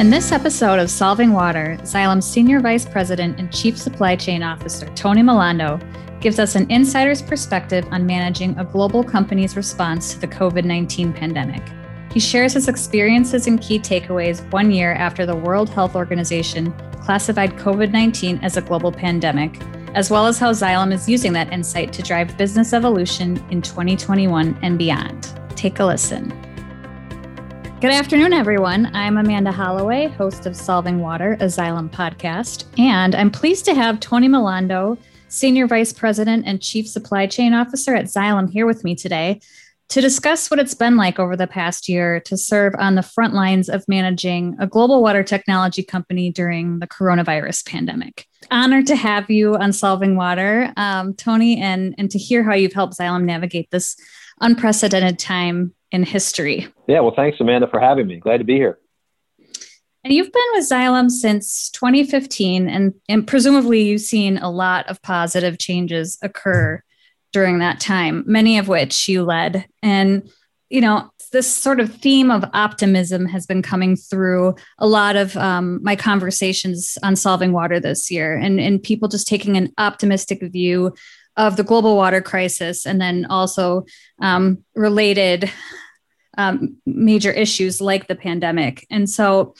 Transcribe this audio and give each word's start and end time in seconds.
In 0.00 0.08
this 0.08 0.32
episode 0.32 0.78
of 0.78 0.90
Solving 0.90 1.34
Water, 1.34 1.76
Xylem's 1.82 2.24
Senior 2.24 2.60
Vice 2.60 2.86
President 2.86 3.38
and 3.38 3.52
Chief 3.52 3.76
Supply 3.76 4.16
Chain 4.16 4.42
Officer, 4.42 4.86
Tony 4.94 5.20
Milando, 5.20 5.78
gives 6.22 6.38
us 6.38 6.54
an 6.54 6.70
insider's 6.70 7.20
perspective 7.20 7.86
on 7.90 8.06
managing 8.06 8.58
a 8.58 8.64
global 8.64 9.04
company's 9.04 9.56
response 9.56 10.14
to 10.14 10.18
the 10.18 10.26
COVID 10.26 10.64
19 10.64 11.12
pandemic. 11.12 11.60
He 12.10 12.18
shares 12.18 12.54
his 12.54 12.66
experiences 12.66 13.46
and 13.46 13.60
key 13.60 13.78
takeaways 13.78 14.50
one 14.50 14.70
year 14.70 14.94
after 14.94 15.26
the 15.26 15.36
World 15.36 15.68
Health 15.68 15.94
Organization 15.94 16.72
classified 17.02 17.58
COVID 17.58 17.92
19 17.92 18.38
as 18.38 18.56
a 18.56 18.62
global 18.62 18.90
pandemic, 18.90 19.60
as 19.94 20.10
well 20.10 20.26
as 20.26 20.38
how 20.38 20.50
Xylem 20.50 20.94
is 20.94 21.10
using 21.10 21.34
that 21.34 21.52
insight 21.52 21.92
to 21.92 22.00
drive 22.00 22.38
business 22.38 22.72
evolution 22.72 23.36
in 23.50 23.60
2021 23.60 24.58
and 24.62 24.78
beyond. 24.78 25.34
Take 25.56 25.78
a 25.78 25.84
listen. 25.84 26.49
Good 27.80 27.92
afternoon, 27.92 28.34
everyone. 28.34 28.94
I'm 28.94 29.16
Amanda 29.16 29.50
Holloway, 29.50 30.08
host 30.08 30.44
of 30.44 30.54
Solving 30.54 31.00
Water, 31.00 31.32
a 31.40 31.46
Xylem 31.46 31.88
podcast, 31.88 32.66
and 32.78 33.14
I'm 33.14 33.30
pleased 33.30 33.64
to 33.64 33.74
have 33.74 34.00
Tony 34.00 34.28
Milando, 34.28 34.98
Senior 35.28 35.66
Vice 35.66 35.90
President 35.90 36.44
and 36.46 36.60
Chief 36.60 36.86
Supply 36.86 37.26
Chain 37.26 37.54
Officer 37.54 37.94
at 37.94 38.04
Xylem, 38.04 38.50
here 38.50 38.66
with 38.66 38.84
me 38.84 38.94
today 38.94 39.40
to 39.88 40.02
discuss 40.02 40.50
what 40.50 40.60
it's 40.60 40.74
been 40.74 40.98
like 40.98 41.18
over 41.18 41.36
the 41.36 41.46
past 41.46 41.88
year 41.88 42.20
to 42.20 42.36
serve 42.36 42.74
on 42.78 42.96
the 42.96 43.02
front 43.02 43.32
lines 43.32 43.70
of 43.70 43.82
managing 43.88 44.56
a 44.60 44.66
global 44.66 45.02
water 45.02 45.22
technology 45.22 45.82
company 45.82 46.30
during 46.30 46.80
the 46.80 46.86
coronavirus 46.86 47.66
pandemic. 47.66 48.26
Honored 48.50 48.88
to 48.88 48.96
have 48.96 49.30
you 49.30 49.56
on 49.56 49.72
Solving 49.72 50.16
Water, 50.16 50.70
um, 50.76 51.14
Tony, 51.14 51.58
and, 51.58 51.94
and 51.96 52.10
to 52.10 52.18
hear 52.18 52.42
how 52.42 52.52
you've 52.52 52.74
helped 52.74 52.98
Xylem 52.98 53.24
navigate 53.24 53.70
this 53.70 53.96
unprecedented 54.42 55.18
time 55.18 55.72
in 55.92 56.02
history. 56.02 56.68
Yeah, 56.86 57.00
well, 57.00 57.14
thanks, 57.14 57.40
Amanda, 57.40 57.66
for 57.68 57.80
having 57.80 58.06
me. 58.06 58.16
Glad 58.16 58.38
to 58.38 58.44
be 58.44 58.54
here. 58.54 58.78
And 60.02 60.14
you've 60.14 60.32
been 60.32 60.42
with 60.54 60.68
Xylem 60.68 61.10
since 61.10 61.70
2015, 61.70 62.68
and, 62.68 62.94
and 63.08 63.26
presumably 63.26 63.82
you've 63.82 64.00
seen 64.00 64.38
a 64.38 64.50
lot 64.50 64.88
of 64.88 65.02
positive 65.02 65.58
changes 65.58 66.18
occur 66.22 66.82
during 67.32 67.58
that 67.58 67.80
time, 67.80 68.24
many 68.26 68.58
of 68.58 68.66
which 68.66 69.08
you 69.08 69.22
led. 69.22 69.66
And, 69.82 70.28
you 70.70 70.80
know, 70.80 71.10
this 71.32 71.52
sort 71.54 71.80
of 71.80 71.94
theme 71.94 72.30
of 72.30 72.44
optimism 72.54 73.26
has 73.26 73.46
been 73.46 73.62
coming 73.62 73.94
through 73.94 74.56
a 74.78 74.86
lot 74.86 75.16
of 75.16 75.36
um, 75.36 75.80
my 75.82 75.96
conversations 75.96 76.96
on 77.02 77.14
solving 77.14 77.52
water 77.52 77.78
this 77.78 78.10
year, 78.10 78.36
and, 78.36 78.58
and 78.58 78.82
people 78.82 79.06
just 79.06 79.28
taking 79.28 79.56
an 79.56 79.70
optimistic 79.76 80.42
view 80.50 80.94
of 81.36 81.56
the 81.56 81.64
global 81.64 81.96
water 81.96 82.20
crisis 82.20 82.86
and 82.86 83.00
then 83.00 83.26
also 83.30 83.84
um, 84.20 84.64
related 84.74 85.50
um, 86.38 86.76
major 86.86 87.30
issues 87.30 87.80
like 87.80 88.06
the 88.06 88.14
pandemic. 88.14 88.86
And 88.90 89.08
so, 89.08 89.54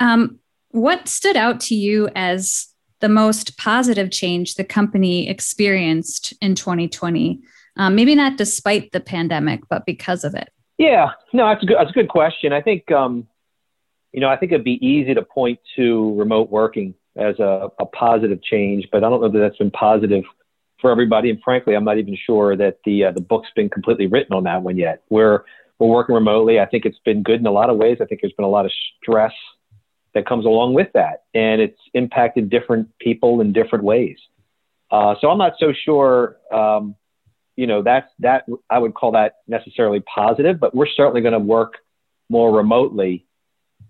um, 0.00 0.38
what 0.70 1.08
stood 1.08 1.36
out 1.36 1.60
to 1.60 1.74
you 1.74 2.08
as 2.14 2.68
the 3.00 3.08
most 3.08 3.56
positive 3.56 4.10
change 4.10 4.54
the 4.54 4.64
company 4.64 5.28
experienced 5.28 6.34
in 6.40 6.54
2020? 6.54 7.40
Um, 7.76 7.94
maybe 7.94 8.14
not 8.14 8.36
despite 8.36 8.92
the 8.92 9.00
pandemic, 9.00 9.60
but 9.68 9.86
because 9.86 10.24
of 10.24 10.34
it. 10.34 10.50
Yeah, 10.78 11.10
no, 11.32 11.48
that's 11.48 11.62
a 11.62 11.66
good, 11.66 11.76
that's 11.78 11.90
a 11.90 11.94
good 11.94 12.08
question. 12.08 12.52
I 12.52 12.60
think, 12.60 12.90
um, 12.90 13.26
you 14.12 14.20
know, 14.20 14.28
I 14.28 14.36
think 14.36 14.52
it'd 14.52 14.64
be 14.64 14.84
easy 14.84 15.14
to 15.14 15.22
point 15.22 15.58
to 15.76 16.14
remote 16.16 16.50
working 16.50 16.94
as 17.16 17.38
a, 17.38 17.68
a 17.78 17.86
positive 17.86 18.42
change, 18.42 18.88
but 18.92 19.04
I 19.04 19.10
don't 19.10 19.20
know 19.20 19.28
that 19.28 19.38
that's 19.38 19.56
been 19.56 19.70
positive 19.70 20.24
for 20.80 20.90
everybody. 20.90 21.30
And 21.30 21.40
frankly, 21.42 21.74
I'm 21.74 21.84
not 21.84 21.98
even 21.98 22.16
sure 22.16 22.56
that 22.56 22.78
the 22.84 23.06
uh, 23.06 23.12
the 23.12 23.20
book's 23.20 23.48
been 23.54 23.68
completely 23.68 24.06
written 24.06 24.34
on 24.34 24.44
that 24.44 24.62
one 24.62 24.76
yet. 24.76 25.02
We're 25.10 25.44
we're 25.78 25.88
working 25.88 26.14
remotely. 26.14 26.58
I 26.60 26.66
think 26.66 26.84
it's 26.84 26.98
been 27.04 27.22
good 27.22 27.40
in 27.40 27.46
a 27.46 27.52
lot 27.52 27.70
of 27.70 27.76
ways. 27.76 27.98
I 28.00 28.04
think 28.04 28.20
there's 28.20 28.32
been 28.32 28.44
a 28.44 28.50
lot 28.50 28.64
of 28.64 28.72
stress 29.02 29.32
that 30.14 30.26
comes 30.26 30.44
along 30.44 30.74
with 30.74 30.88
that, 30.94 31.24
and 31.34 31.60
it's 31.60 31.78
impacted 31.94 32.50
different 32.50 32.88
people 32.98 33.40
in 33.40 33.52
different 33.52 33.84
ways. 33.84 34.16
Uh, 34.90 35.14
so 35.20 35.30
I'm 35.30 35.38
not 35.38 35.54
so 35.58 35.72
sure. 35.84 36.36
Um, 36.52 36.96
you 37.56 37.66
know, 37.66 37.82
that's 37.82 38.08
that 38.20 38.44
I 38.70 38.78
would 38.78 38.94
call 38.94 39.12
that 39.12 39.36
necessarily 39.46 40.00
positive, 40.00 40.58
but 40.58 40.74
we're 40.74 40.86
certainly 40.86 41.20
going 41.20 41.32
to 41.32 41.38
work 41.38 41.74
more 42.28 42.54
remotely 42.54 43.26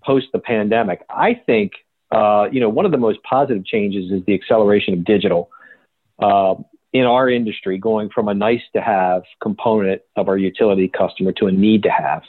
post 0.05 0.27
the 0.33 0.39
pandemic. 0.39 1.03
I 1.09 1.35
think 1.35 1.73
uh, 2.11 2.49
you 2.51 2.61
know 2.61 2.69
one 2.69 2.87
of 2.87 2.93
the 2.93 2.99
most 2.99 3.23
positive 3.23 3.65
changes 3.65 4.11
is 4.11 4.25
the 4.27 4.35
acceleration 4.35 4.95
of 4.95 5.05
digital. 5.05 5.51
Uh, 6.19 6.55
in 6.93 7.05
our 7.05 7.29
industry 7.29 7.79
going 7.79 8.09
from 8.11 8.29
a 8.29 8.35
nice 8.35 8.63
to 8.75 8.81
have 8.81 9.23
component 9.43 10.03
of 10.17 10.29
our 10.29 10.39
utility 10.39 10.89
customer 10.89 11.33
to 11.33 11.47
a 11.47 11.53
need 11.53 11.83
to 11.83 11.91
have. 11.91 12.23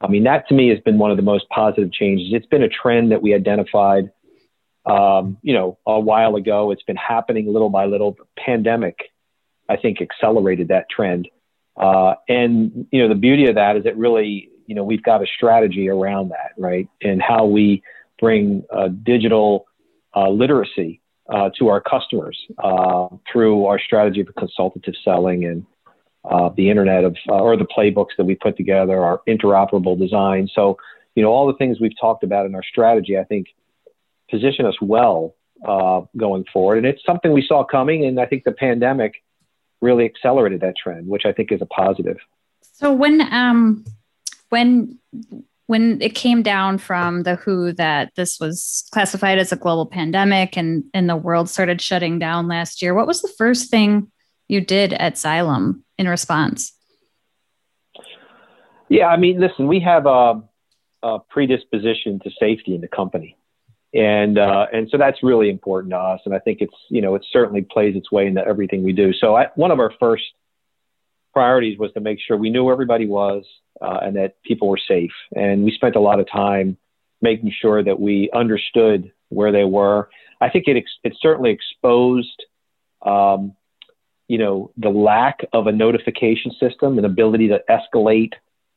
I 0.00 0.08
mean, 0.08 0.24
that 0.24 0.48
to 0.48 0.54
me 0.54 0.68
has 0.68 0.78
been 0.80 0.98
one 0.98 1.10
of 1.10 1.16
the 1.16 1.22
most 1.22 1.48
positive 1.48 1.92
changes. 1.92 2.28
It's 2.32 2.46
been 2.46 2.62
a 2.62 2.68
trend 2.68 3.10
that 3.12 3.22
we 3.22 3.34
identified, 3.34 4.10
um, 4.86 5.38
you 5.42 5.54
know, 5.54 5.78
a 5.86 5.98
while 5.98 6.36
ago. 6.36 6.70
It's 6.70 6.82
been 6.82 6.96
happening 6.96 7.52
little 7.52 7.70
by 7.70 7.86
little. 7.86 8.12
The 8.12 8.26
pandemic, 8.38 8.98
I 9.68 9.76
think, 9.76 10.00
accelerated 10.00 10.68
that 10.68 10.90
trend. 10.90 11.28
Uh, 11.76 12.14
and, 12.28 12.86
you 12.92 13.02
know, 13.02 13.08
the 13.08 13.14
beauty 13.14 13.46
of 13.46 13.56
that 13.56 13.76
is 13.76 13.86
it 13.86 13.96
really, 13.96 14.50
you 14.66 14.74
know, 14.74 14.84
we've 14.84 15.02
got 15.02 15.22
a 15.22 15.26
strategy 15.26 15.88
around 15.88 16.28
that, 16.28 16.52
right? 16.58 16.88
And 17.02 17.20
how 17.20 17.46
we 17.46 17.82
bring 18.20 18.62
uh, 18.72 18.88
digital 18.88 19.66
uh, 20.14 20.28
literacy 20.28 21.00
uh, 21.28 21.50
to 21.58 21.68
our 21.68 21.80
customers 21.80 22.38
uh, 22.62 23.08
through 23.30 23.66
our 23.66 23.78
strategy 23.78 24.20
of 24.20 24.28
consultative 24.36 24.94
selling 25.04 25.44
and 25.44 25.66
uh, 26.24 26.50
the 26.56 26.70
internet 26.70 27.04
of 27.04 27.16
uh, 27.28 27.34
or 27.34 27.56
the 27.56 27.66
playbooks 27.66 28.16
that 28.16 28.24
we 28.24 28.34
put 28.34 28.56
together, 28.56 29.02
our 29.02 29.20
interoperable 29.28 29.98
design. 29.98 30.48
So, 30.54 30.78
you 31.14 31.22
know, 31.22 31.30
all 31.30 31.46
the 31.46 31.54
things 31.54 31.80
we've 31.80 31.98
talked 32.00 32.24
about 32.24 32.46
in 32.46 32.54
our 32.54 32.62
strategy, 32.62 33.18
I 33.18 33.24
think, 33.24 33.48
position 34.30 34.66
us 34.66 34.74
well 34.80 35.34
uh, 35.66 36.02
going 36.16 36.44
forward. 36.52 36.78
And 36.78 36.86
it's 36.86 37.04
something 37.04 37.32
we 37.32 37.44
saw 37.46 37.64
coming, 37.64 38.04
and 38.04 38.18
I 38.18 38.26
think 38.26 38.44
the 38.44 38.52
pandemic 38.52 39.22
really 39.80 40.04
accelerated 40.06 40.60
that 40.62 40.76
trend, 40.82 41.06
which 41.08 41.24
I 41.26 41.32
think 41.32 41.52
is 41.52 41.60
a 41.60 41.66
positive. 41.66 42.16
So 42.62 42.92
when 42.92 43.20
um, 43.32 43.84
when 44.48 44.98
when 45.66 46.00
it 46.02 46.14
came 46.14 46.42
down 46.42 46.78
from 46.78 47.22
the 47.22 47.36
WHO 47.36 47.72
that 47.72 48.12
this 48.16 48.38
was 48.38 48.86
classified 48.92 49.38
as 49.38 49.50
a 49.50 49.56
global 49.56 49.86
pandemic 49.86 50.56
and, 50.56 50.84
and 50.92 51.08
the 51.08 51.16
world 51.16 51.48
started 51.48 51.80
shutting 51.80 52.18
down 52.18 52.48
last 52.48 52.82
year, 52.82 52.94
what 52.94 53.06
was 53.06 53.22
the 53.22 53.32
first 53.38 53.70
thing 53.70 54.10
you 54.46 54.60
did 54.60 54.92
at 54.92 55.14
Xylem 55.14 55.82
in 55.96 56.06
response? 56.06 56.72
Yeah, 58.90 59.06
I 59.06 59.16
mean, 59.16 59.40
listen, 59.40 59.66
we 59.66 59.80
have 59.80 60.04
a, 60.04 60.42
a 61.02 61.18
predisposition 61.30 62.20
to 62.20 62.30
safety 62.38 62.74
in 62.74 62.82
the 62.82 62.88
company. 62.88 63.36
And, 63.94 64.38
uh, 64.38 64.66
and 64.72 64.88
so 64.90 64.98
that's 64.98 65.22
really 65.22 65.48
important 65.48 65.92
to 65.92 65.96
us. 65.96 66.20
And 66.26 66.34
I 66.34 66.40
think 66.40 66.60
it's, 66.60 66.74
you 66.90 67.00
know, 67.00 67.14
it 67.14 67.24
certainly 67.32 67.62
plays 67.62 67.96
its 67.96 68.12
way 68.12 68.26
into 68.26 68.44
everything 68.46 68.82
we 68.82 68.92
do. 68.92 69.12
So 69.14 69.36
I, 69.36 69.46
one 69.54 69.70
of 69.70 69.78
our 69.78 69.92
first 69.98 70.24
priorities 71.32 71.78
was 71.78 71.92
to 71.92 72.00
make 72.00 72.18
sure 72.20 72.36
we 72.36 72.50
knew 72.50 72.64
where 72.64 72.72
everybody 72.72 73.06
was 73.06 73.44
uh, 73.80 73.98
and 74.02 74.16
that 74.16 74.42
people 74.42 74.68
were 74.68 74.80
safe. 74.88 75.12
And 75.34 75.64
we 75.64 75.72
spent 75.72 75.96
a 75.96 76.00
lot 76.00 76.20
of 76.20 76.30
time 76.30 76.76
making 77.20 77.52
sure 77.60 77.82
that 77.82 77.98
we 78.00 78.30
understood 78.32 79.12
where 79.28 79.52
they 79.52 79.64
were. 79.64 80.08
I 80.40 80.50
think 80.50 80.68
it 80.68 80.76
ex- 80.76 80.98
it 81.02 81.16
certainly 81.20 81.50
exposed, 81.50 82.44
um, 83.02 83.54
you 84.28 84.38
know, 84.38 84.70
the 84.76 84.90
lack 84.90 85.40
of 85.52 85.66
a 85.66 85.72
notification 85.72 86.52
system 86.60 86.98
and 86.98 87.06
ability 87.06 87.48
to 87.48 87.62
escalate, 87.68 88.32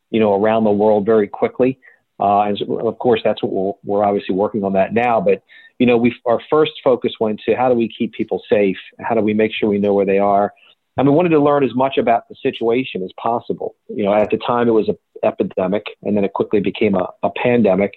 you 0.10 0.20
know, 0.20 0.34
around 0.42 0.64
the 0.64 0.72
world 0.72 1.06
very 1.06 1.28
quickly. 1.28 1.80
Uh, 2.20 2.42
and 2.42 2.62
of 2.62 2.98
course, 2.98 3.22
that's 3.24 3.44
what 3.44 3.52
we're, 3.52 3.74
we're 3.84 4.04
obviously 4.04 4.34
working 4.34 4.64
on 4.64 4.74
that 4.74 4.94
now. 4.94 5.22
But 5.22 5.44
you 5.80 5.86
know, 5.86 5.98
we 5.98 6.16
our 6.26 6.42
first 6.50 6.74
focus 6.84 7.14
went 7.20 7.42
to 7.46 7.56
how 7.56 7.70
do 7.70 7.76
we 7.76 7.88
keep 7.88 8.14
people 8.14 8.42
safe? 8.50 8.78
How 9.00 9.14
do 9.14 9.22
we 9.22 9.34
make 9.34 9.52
sure 9.54 9.70
we 9.70 9.78
know 9.78 9.94
where 9.94 10.06
they 10.06 10.18
are? 10.18 10.54
And 10.98 11.08
we 11.08 11.14
wanted 11.14 11.30
to 11.30 11.40
learn 11.40 11.64
as 11.64 11.76
much 11.76 11.98
about 11.98 12.28
the 12.28 12.36
situation 12.42 13.04
as 13.04 13.12
possible. 13.22 13.76
You 13.88 14.06
know, 14.06 14.14
at 14.14 14.30
the 14.32 14.38
time 14.38 14.68
it 14.68 14.72
was 14.72 14.90
an 14.90 14.98
epidemic, 15.24 15.86
and 16.04 16.18
then 16.18 16.24
it 16.24 16.34
quickly 16.34 16.60
became 16.60 16.96
a, 16.96 17.08
a 17.24 17.30
pandemic, 17.30 17.94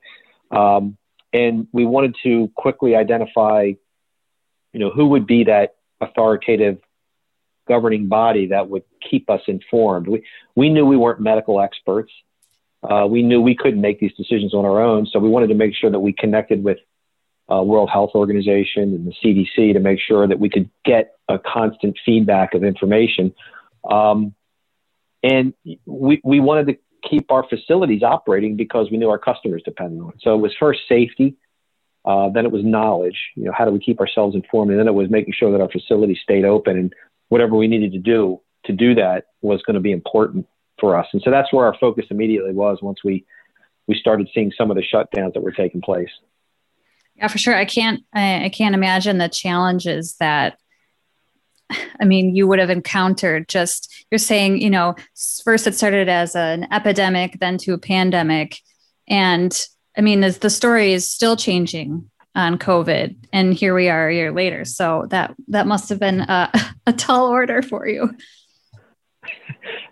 um, 0.51 0.97
and 1.33 1.67
we 1.73 1.87
wanted 1.87 2.17
to 2.25 2.51
quickly 2.57 2.97
identify, 2.97 3.73
you 4.73 4.81
know, 4.81 4.91
who 4.91 5.09
would 5.09 5.27
be 5.27 5.45
that 5.45 5.77
authoritative 6.01 6.79
governing 7.69 8.09
body 8.09 8.49
that 8.49 8.69
would 8.69 8.83
keep 9.09 9.31
us 9.31 9.41
informed. 9.47 10.09
We 10.09 10.25
we 10.55 10.69
knew 10.71 10.85
we 10.85 10.97
weren't 10.97 11.21
medical 11.21 11.61
experts. 11.61 12.13
Uh, 12.83 13.07
we 13.07 13.23
knew 13.23 13.41
we 13.41 13.55
couldn't 13.55 13.81
make 13.81 14.01
these 14.01 14.15
decisions 14.15 14.55
on 14.55 14.65
our 14.65 14.81
own, 14.81 15.07
so 15.07 15.19
we 15.19 15.29
wanted 15.29 15.49
to 15.49 15.55
make 15.55 15.75
sure 15.75 15.91
that 15.91 16.01
we 16.01 16.13
connected 16.13 16.65
with 16.65 16.79
uh, 17.51 17.63
World 17.63 17.91
Health 17.91 18.11
Organization 18.15 18.95
and 18.95 19.07
the 19.07 19.15
CDC 19.25 19.73
to 19.75 19.81
make 19.81 19.99
sure 19.99 20.27
that 20.27 20.39
we 20.39 20.49
could 20.49 20.71
get 20.85 21.15
a 21.29 21.39
constant 21.39 21.99
feedback 22.05 22.55
of 22.55 22.65
information. 22.65 23.35
Um, 23.89 24.35
and 25.23 25.53
we, 25.87 26.21
we 26.25 26.41
wanted 26.41 26.69
to 26.69 26.79
keep 27.09 27.31
our 27.31 27.47
facilities 27.49 28.03
operating 28.03 28.57
because 28.57 28.89
we 28.91 28.97
knew 28.97 29.09
our 29.11 29.19
customers 29.19 29.63
depended 29.65 30.01
on 30.01 30.11
it. 30.11 30.17
So 30.23 30.35
it 30.35 30.39
was 30.39 30.53
first 30.59 30.81
safety, 30.89 31.37
uh, 32.05 32.31
then 32.31 32.47
it 32.47 32.53
was 32.53 32.65
knowledge. 32.65 33.19
You 33.37 33.45
know, 33.45 33.53
how 33.57 33.65
do 33.65 33.71
we 33.71 33.81
keep 33.81 34.01
ourselves 34.01 34.35
informed? 34.35 34.71
And 34.71 34.81
then 34.81 34.89
it 34.89 34.95
was 34.95 35.11
making 35.11 35.35
sure 35.37 35.53
that 35.53 35.61
our 35.61 35.71
facilities 35.71 36.19
stayed 36.23 36.45
open 36.45 36.79
and 36.79 36.95
whatever 37.29 37.57
we 37.57 37.69
needed 37.69 37.93
to 37.93 37.99
do 37.99 38.41
to 38.65 38.73
do 38.73 38.95
that 38.95 39.25
was 39.43 39.63
going 39.63 39.75
to 39.75 39.81
be 39.81 39.93
important 39.93 40.47
for 40.79 40.97
us. 40.97 41.07
And 41.13 41.23
so 41.23 41.31
that's 41.31 41.53
where 41.53 41.67
our 41.67 41.77
focus 41.79 42.07
immediately 42.11 42.53
was 42.53 42.79
once 42.83 42.99
we 43.05 43.25
we 43.87 43.97
started 43.97 44.29
seeing 44.33 44.53
some 44.57 44.71
of 44.71 44.77
the 44.77 44.85
shutdowns 44.85 45.35
that 45.35 45.43
were 45.43 45.51
taking 45.51 45.81
place. 45.81 46.11
Yeah, 47.21 47.29
for 47.29 47.39
sure. 47.39 47.55
I 47.55 47.67
can't. 47.67 48.03
I, 48.15 48.47
I 48.47 48.49
can't 48.49 48.75
imagine 48.75 49.19
the 49.19 49.29
challenges 49.29 50.17
that. 50.21 50.57
I 52.01 52.05
mean, 52.05 52.35
you 52.35 52.49
would 52.49 52.59
have 52.59 52.71
encountered. 52.71 53.47
Just 53.47 54.07
you're 54.11 54.19
saying, 54.19 54.61
you 54.61 54.71
know, 54.71 54.97
first 55.45 55.67
it 55.67 55.75
started 55.75 56.09
as 56.09 56.35
an 56.35 56.67
epidemic, 56.73 57.39
then 57.39 57.59
to 57.59 57.75
a 57.75 57.79
pandemic, 57.79 58.59
and 59.07 59.57
I 59.97 60.01
mean, 60.01 60.21
the, 60.21 60.31
the 60.31 60.51
story 60.51 60.93
is 60.93 61.09
still 61.09 61.37
changing 61.37 62.11
on 62.35 62.59
COVID, 62.59 63.17
and 63.33 63.53
here 63.53 63.75
we 63.75 63.89
are 63.89 64.09
a 64.09 64.15
year 64.15 64.33
later. 64.33 64.65
So 64.65 65.07
that 65.11 65.35
that 65.49 65.67
must 65.67 65.91
have 65.91 66.01
been 66.01 66.21
a, 66.21 66.51
a 66.87 66.93
tall 66.95 67.29
order 67.29 67.61
for 67.61 67.87
you. 67.87 68.17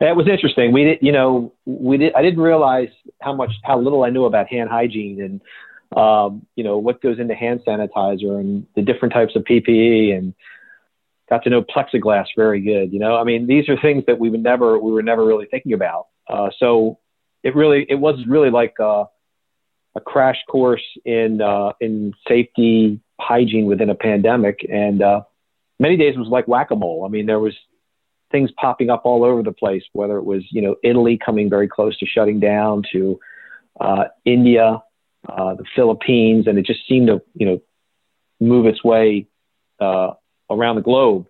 That 0.00 0.16
was 0.16 0.26
interesting. 0.28 0.72
We 0.72 0.84
did, 0.84 0.98
you 1.02 1.12
know, 1.12 1.52
we 1.66 1.98
did. 1.98 2.14
I 2.14 2.22
didn't 2.22 2.40
realize 2.40 2.88
how 3.20 3.34
much, 3.34 3.52
how 3.64 3.78
little 3.78 4.02
I 4.02 4.10
knew 4.10 4.24
about 4.24 4.48
hand 4.48 4.70
hygiene 4.70 5.20
and, 5.20 5.42
um, 5.96 6.46
you 6.54 6.64
know, 6.64 6.78
what 6.78 7.00
goes 7.00 7.18
into 7.18 7.34
hand 7.34 7.60
sanitizer 7.66 8.38
and 8.38 8.66
the 8.76 8.82
different 8.82 9.14
types 9.14 9.34
of 9.36 9.44
PPE, 9.44 10.16
and 10.16 10.34
got 11.28 11.44
to 11.44 11.50
know 11.50 11.62
plexiglass 11.62 12.26
very 12.36 12.60
good. 12.60 12.92
You 12.92 12.98
know, 12.98 13.16
I 13.16 13.24
mean, 13.24 13.46
these 13.46 13.68
are 13.68 13.80
things 13.80 14.04
that 14.06 14.18
we 14.18 14.30
would 14.30 14.42
never, 14.42 14.78
we 14.78 14.92
were 14.92 15.02
never 15.02 15.24
really 15.24 15.46
thinking 15.46 15.72
about. 15.72 16.06
Uh, 16.26 16.50
so 16.58 16.98
it 17.42 17.54
really, 17.54 17.86
it 17.88 17.96
was 17.96 18.24
really 18.26 18.50
like. 18.50 18.78
Uh, 18.80 19.04
a 19.98 20.00
crash 20.00 20.36
course 20.48 20.84
in 21.04 21.42
uh, 21.42 21.72
in 21.80 22.14
safety 22.26 23.00
hygiene 23.20 23.66
within 23.66 23.90
a 23.90 23.94
pandemic, 23.94 24.66
and 24.70 25.02
uh, 25.02 25.22
many 25.78 25.96
days 25.96 26.16
was 26.16 26.28
like 26.28 26.48
whack 26.48 26.70
a 26.70 26.76
mole. 26.76 27.04
I 27.04 27.08
mean, 27.08 27.26
there 27.26 27.40
was 27.40 27.54
things 28.30 28.50
popping 28.56 28.90
up 28.90 29.02
all 29.04 29.24
over 29.24 29.42
the 29.42 29.52
place, 29.52 29.82
whether 29.92 30.16
it 30.16 30.24
was 30.24 30.44
you 30.50 30.62
know 30.62 30.76
Italy 30.82 31.18
coming 31.24 31.50
very 31.50 31.68
close 31.68 31.96
to 31.98 32.06
shutting 32.06 32.40
down, 32.40 32.84
to 32.92 33.18
uh, 33.80 34.04
India, 34.24 34.82
uh, 35.28 35.54
the 35.54 35.64
Philippines, 35.76 36.46
and 36.46 36.58
it 36.58 36.66
just 36.66 36.80
seemed 36.88 37.08
to 37.08 37.22
you 37.34 37.46
know 37.46 37.60
move 38.40 38.66
its 38.66 38.82
way 38.82 39.26
uh, 39.80 40.12
around 40.50 40.76
the 40.76 40.82
globe. 40.82 41.26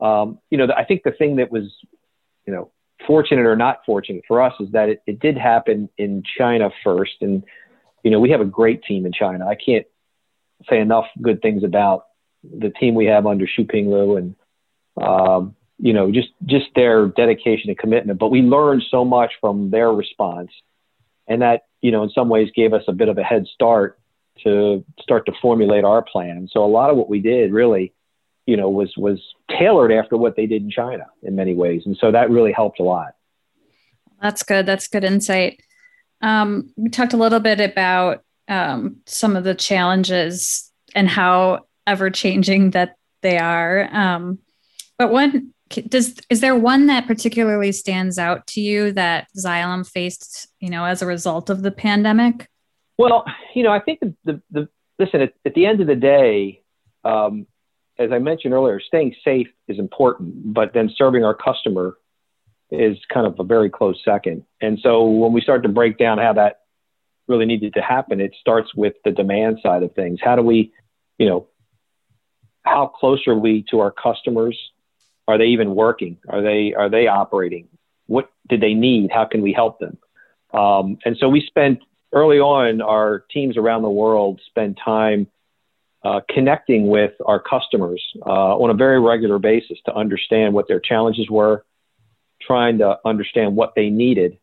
Um, 0.00 0.38
you 0.50 0.58
know, 0.58 0.66
I 0.76 0.84
think 0.84 1.02
the 1.04 1.12
thing 1.12 1.36
that 1.36 1.50
was 1.50 1.72
you 2.46 2.52
know 2.52 2.70
fortunate 3.06 3.46
or 3.46 3.56
not 3.56 3.80
fortunate 3.84 4.24
for 4.26 4.40
us 4.42 4.54
is 4.60 4.70
that 4.72 4.88
it, 4.88 5.02
it 5.06 5.20
did 5.20 5.36
happen 5.36 5.88
in 5.98 6.22
China 6.38 6.70
first, 6.82 7.16
and 7.20 7.44
you 8.04 8.10
know, 8.10 8.20
we 8.20 8.30
have 8.30 8.40
a 8.40 8.44
great 8.44 8.84
team 8.84 9.06
in 9.06 9.12
China. 9.12 9.46
I 9.48 9.56
can't 9.56 9.86
say 10.68 10.78
enough 10.78 11.06
good 11.20 11.42
things 11.42 11.64
about 11.64 12.04
the 12.44 12.70
team 12.70 12.94
we 12.94 13.06
have 13.06 13.26
under 13.26 13.46
Xu 13.46 13.66
Pinglu 13.66 14.18
and, 14.18 14.36
um, 15.02 15.56
you 15.78 15.94
know, 15.94 16.12
just, 16.12 16.28
just 16.44 16.66
their 16.76 17.06
dedication 17.06 17.70
and 17.70 17.78
commitment. 17.78 18.18
But 18.18 18.28
we 18.28 18.42
learned 18.42 18.84
so 18.90 19.04
much 19.04 19.32
from 19.40 19.70
their 19.70 19.90
response. 19.90 20.50
And 21.26 21.40
that, 21.42 21.62
you 21.84 21.90
know, 21.90 22.02
in 22.02 22.08
some 22.08 22.30
ways 22.30 22.48
gave 22.56 22.72
us 22.72 22.82
a 22.88 22.92
bit 22.92 23.10
of 23.10 23.18
a 23.18 23.22
head 23.22 23.46
start 23.46 23.98
to 24.42 24.82
start 25.02 25.26
to 25.26 25.32
formulate 25.42 25.84
our 25.84 26.00
plan. 26.00 26.48
So 26.50 26.64
a 26.64 26.66
lot 26.66 26.88
of 26.88 26.96
what 26.96 27.10
we 27.10 27.20
did 27.20 27.52
really, 27.52 27.92
you 28.46 28.56
know, 28.56 28.70
was, 28.70 28.96
was 28.96 29.20
tailored 29.50 29.92
after 29.92 30.16
what 30.16 30.34
they 30.34 30.46
did 30.46 30.62
in 30.62 30.70
China 30.70 31.04
in 31.22 31.36
many 31.36 31.52
ways. 31.54 31.82
And 31.84 31.94
so 32.00 32.10
that 32.10 32.30
really 32.30 32.52
helped 32.52 32.80
a 32.80 32.84
lot. 32.84 33.16
That's 34.22 34.42
good. 34.42 34.64
That's 34.64 34.88
good 34.88 35.04
insight. 35.04 35.60
Um, 36.22 36.70
we 36.74 36.88
talked 36.88 37.12
a 37.12 37.18
little 37.18 37.38
bit 37.38 37.60
about 37.60 38.24
um, 38.48 39.02
some 39.04 39.36
of 39.36 39.44
the 39.44 39.54
challenges 39.54 40.72
and 40.94 41.06
how 41.06 41.66
ever 41.86 42.08
changing 42.08 42.70
that 42.70 42.96
they 43.20 43.36
are. 43.36 43.90
Um, 43.92 44.38
but 44.96 45.12
one 45.12 45.52
does 45.68 46.16
is 46.30 46.40
there 46.40 46.54
one 46.54 46.86
that 46.86 47.06
particularly 47.06 47.72
stands 47.72 48.18
out 48.18 48.46
to 48.48 48.60
you 48.60 48.92
that 48.92 49.28
Xylem 49.36 49.88
faced, 49.88 50.48
you 50.60 50.70
know, 50.70 50.84
as 50.84 51.02
a 51.02 51.06
result 51.06 51.50
of 51.50 51.62
the 51.62 51.70
pandemic? 51.70 52.48
Well, 52.98 53.24
you 53.54 53.62
know, 53.62 53.72
I 53.72 53.80
think 53.80 54.00
the 54.00 54.14
the, 54.24 54.42
the 54.50 54.68
listen 54.98 55.20
at, 55.20 55.32
at, 55.44 55.54
the 55.54 55.66
end 55.66 55.80
of 55.80 55.86
the 55.86 55.96
day, 55.96 56.62
um, 57.04 57.46
as 57.98 58.12
I 58.12 58.18
mentioned 58.18 58.54
earlier, 58.54 58.80
staying 58.80 59.14
safe 59.24 59.48
is 59.68 59.78
important, 59.78 60.52
but 60.52 60.72
then 60.74 60.90
serving 60.96 61.24
our 61.24 61.34
customer 61.34 61.96
is 62.70 62.96
kind 63.12 63.26
of 63.26 63.38
a 63.38 63.44
very 63.44 63.70
close 63.70 64.00
second. 64.04 64.44
And 64.60 64.78
so 64.82 65.04
when 65.04 65.32
we 65.32 65.40
start 65.40 65.62
to 65.62 65.68
break 65.68 65.98
down 65.98 66.18
how 66.18 66.32
that 66.34 66.60
really 67.28 67.46
needed 67.46 67.74
to 67.74 67.80
happen, 67.80 68.20
it 68.20 68.34
starts 68.40 68.74
with 68.74 68.94
the 69.04 69.10
demand 69.10 69.58
side 69.62 69.82
of 69.82 69.94
things. 69.94 70.18
How 70.22 70.36
do 70.36 70.42
we, 70.42 70.72
you 71.18 71.26
know, 71.26 71.48
how 72.62 72.86
close 72.86 73.26
are 73.26 73.38
we 73.38 73.64
to 73.70 73.80
our 73.80 73.90
customers? 73.90 74.58
Are 75.26 75.38
they 75.38 75.46
even 75.46 75.74
working? 75.74 76.18
Are 76.28 76.42
they 76.42 76.74
are 76.74 76.90
they 76.90 77.06
operating? 77.06 77.68
What 78.06 78.30
did 78.48 78.60
they 78.60 78.74
need? 78.74 79.10
How 79.10 79.24
can 79.24 79.42
we 79.42 79.52
help 79.52 79.78
them? 79.78 79.98
Um, 80.52 80.98
and 81.04 81.16
so 81.18 81.28
we 81.28 81.40
spent 81.46 81.80
early 82.12 82.38
on. 82.38 82.80
Our 82.80 83.24
teams 83.30 83.56
around 83.56 83.82
the 83.82 83.90
world 83.90 84.40
spend 84.46 84.78
time 84.82 85.26
uh, 86.04 86.20
connecting 86.28 86.88
with 86.88 87.12
our 87.24 87.40
customers 87.40 88.02
uh, 88.26 88.56
on 88.56 88.70
a 88.70 88.74
very 88.74 89.00
regular 89.00 89.38
basis 89.38 89.78
to 89.86 89.94
understand 89.94 90.52
what 90.52 90.68
their 90.68 90.80
challenges 90.80 91.30
were, 91.30 91.64
trying 92.42 92.78
to 92.78 92.98
understand 93.04 93.56
what 93.56 93.72
they 93.74 93.88
needed 93.88 94.38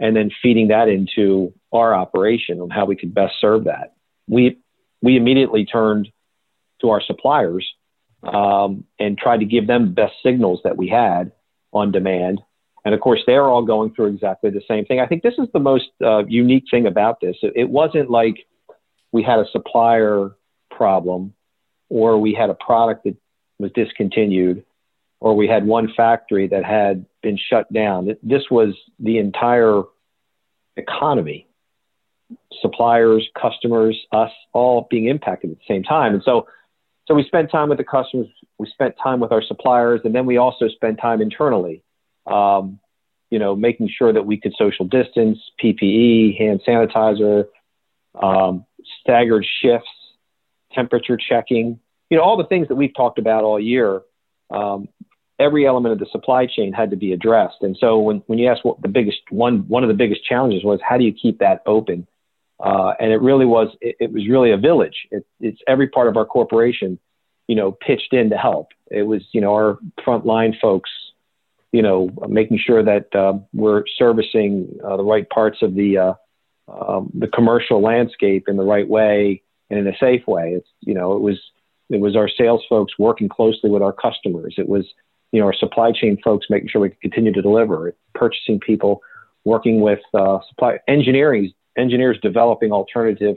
and 0.00 0.16
then 0.16 0.30
feeding 0.42 0.68
that 0.68 0.88
into 0.88 1.52
our 1.72 1.94
operation 1.94 2.60
on 2.60 2.70
how 2.70 2.86
we 2.86 2.96
could 2.96 3.14
best 3.14 3.34
serve 3.40 3.64
that. 3.64 3.94
We, 4.26 4.58
we 5.02 5.16
immediately 5.16 5.66
turned 5.66 6.08
to 6.80 6.90
our 6.90 7.02
suppliers 7.02 7.66
um, 8.26 8.84
and 8.98 9.18
tried 9.18 9.40
to 9.40 9.46
give 9.46 9.66
them 9.66 9.86
the 9.86 9.92
best 9.92 10.14
signals 10.22 10.60
that 10.64 10.76
we 10.76 10.88
had 10.88 11.32
on 11.72 11.92
demand. 11.92 12.40
And 12.84 12.94
of 12.94 13.00
course, 13.00 13.20
they're 13.26 13.46
all 13.46 13.64
going 13.64 13.94
through 13.94 14.06
exactly 14.06 14.50
the 14.50 14.62
same 14.68 14.84
thing. 14.84 15.00
I 15.00 15.06
think 15.06 15.22
this 15.22 15.34
is 15.38 15.48
the 15.52 15.60
most 15.60 15.86
uh, 16.04 16.24
unique 16.26 16.64
thing 16.70 16.86
about 16.86 17.20
this. 17.20 17.36
It, 17.42 17.52
it 17.56 17.70
wasn't 17.70 18.10
like 18.10 18.46
we 19.12 19.22
had 19.22 19.38
a 19.38 19.46
supplier 19.52 20.32
problem 20.70 21.34
or 21.88 22.18
we 22.18 22.34
had 22.34 22.50
a 22.50 22.54
product 22.54 23.04
that 23.04 23.16
was 23.58 23.70
discontinued 23.74 24.64
or 25.20 25.34
we 25.34 25.48
had 25.48 25.66
one 25.66 25.88
factory 25.96 26.48
that 26.48 26.64
had 26.64 27.06
been 27.22 27.38
shut 27.38 27.72
down. 27.72 28.14
This 28.22 28.42
was 28.50 28.74
the 28.98 29.18
entire 29.18 29.82
economy, 30.76 31.46
suppliers, 32.60 33.26
customers, 33.40 33.98
us, 34.12 34.32
all 34.52 34.86
being 34.90 35.06
impacted 35.06 35.52
at 35.52 35.56
the 35.58 35.64
same 35.66 35.82
time. 35.82 36.14
And 36.14 36.22
so, 36.24 36.46
so 37.06 37.14
we 37.14 37.24
spent 37.24 37.50
time 37.50 37.68
with 37.68 37.78
the 37.78 37.84
customers, 37.84 38.28
we 38.58 38.66
spent 38.68 38.94
time 39.02 39.20
with 39.20 39.32
our 39.32 39.42
suppliers, 39.42 40.00
and 40.04 40.14
then 40.14 40.26
we 40.26 40.38
also 40.38 40.68
spent 40.68 40.98
time 40.98 41.20
internally, 41.20 41.82
um, 42.26 42.78
you 43.30 43.38
know, 43.38 43.54
making 43.54 43.88
sure 43.88 44.12
that 44.12 44.24
we 44.24 44.38
could 44.38 44.54
social 44.56 44.86
distance, 44.86 45.38
PPE, 45.62 46.38
hand 46.38 46.62
sanitizer, 46.66 47.44
um, 48.20 48.64
staggered 49.00 49.44
shifts, 49.60 49.88
temperature 50.72 51.18
checking, 51.18 51.78
you 52.10 52.16
know, 52.16 52.22
all 52.22 52.36
the 52.36 52.46
things 52.46 52.68
that 52.68 52.76
we've 52.76 52.94
talked 52.94 53.18
about 53.18 53.44
all 53.44 53.60
year. 53.60 54.02
Um, 54.50 54.88
every 55.38 55.66
element 55.66 55.92
of 55.92 55.98
the 55.98 56.06
supply 56.12 56.46
chain 56.46 56.72
had 56.72 56.90
to 56.90 56.96
be 56.96 57.12
addressed. 57.12 57.56
And 57.60 57.76
so 57.78 57.98
when, 57.98 58.18
when 58.26 58.38
you 58.38 58.48
ask 58.48 58.64
what 58.64 58.80
the 58.80 58.88
biggest 58.88 59.18
one, 59.30 59.68
one 59.68 59.82
of 59.82 59.88
the 59.88 59.94
biggest 59.94 60.24
challenges 60.24 60.64
was, 60.64 60.80
how 60.86 60.96
do 60.96 61.04
you 61.04 61.12
keep 61.12 61.40
that 61.40 61.62
open? 61.66 62.06
Uh, 62.62 62.92
and 63.00 63.12
it 63.12 63.20
really 63.20 63.46
was, 63.46 63.68
it, 63.80 63.96
it 64.00 64.12
was 64.12 64.28
really 64.28 64.52
a 64.52 64.56
village. 64.56 65.08
It, 65.10 65.26
it's 65.40 65.60
every 65.66 65.88
part 65.88 66.08
of 66.08 66.16
our 66.16 66.24
corporation, 66.24 66.98
you 67.48 67.56
know, 67.56 67.72
pitched 67.72 68.12
in 68.12 68.30
to 68.30 68.36
help. 68.36 68.68
It 68.90 69.02
was, 69.02 69.22
you 69.32 69.40
know, 69.40 69.52
our 69.52 69.78
frontline 70.06 70.58
folks, 70.60 70.90
you 71.72 71.82
know, 71.82 72.10
making 72.28 72.58
sure 72.64 72.82
that 72.82 73.14
uh, 73.14 73.38
we're 73.52 73.84
servicing 73.98 74.78
uh, 74.84 74.96
the 74.96 75.04
right 75.04 75.28
parts 75.28 75.58
of 75.62 75.74
the, 75.74 75.98
uh, 75.98 76.14
um, 76.68 77.10
the 77.14 77.26
commercial 77.26 77.82
landscape 77.82 78.44
in 78.48 78.56
the 78.56 78.62
right 78.62 78.88
way 78.88 79.42
and 79.70 79.78
in 79.80 79.86
a 79.86 79.96
safe 79.98 80.26
way. 80.26 80.52
It's, 80.52 80.68
you 80.80 80.94
know, 80.94 81.14
it 81.14 81.20
was, 81.20 81.40
it 81.90 82.00
was 82.00 82.16
our 82.16 82.28
sales 82.28 82.62
folks 82.68 82.94
working 82.98 83.28
closely 83.28 83.68
with 83.68 83.82
our 83.82 83.92
customers. 83.92 84.54
It 84.56 84.68
was 84.68 84.86
you 85.34 85.40
know, 85.40 85.46
our 85.46 85.54
supply 85.54 85.90
chain 85.90 86.16
folks 86.22 86.46
making 86.48 86.68
sure 86.68 86.80
we 86.80 86.90
can 86.90 86.98
continue 87.02 87.32
to 87.32 87.42
deliver, 87.42 87.92
purchasing 88.14 88.60
people, 88.60 89.02
working 89.44 89.80
with 89.80 89.98
uh, 90.14 90.38
supply 90.48 90.78
engineering 90.86 91.52
engineers 91.76 92.18
developing 92.22 92.72
alternative, 92.72 93.36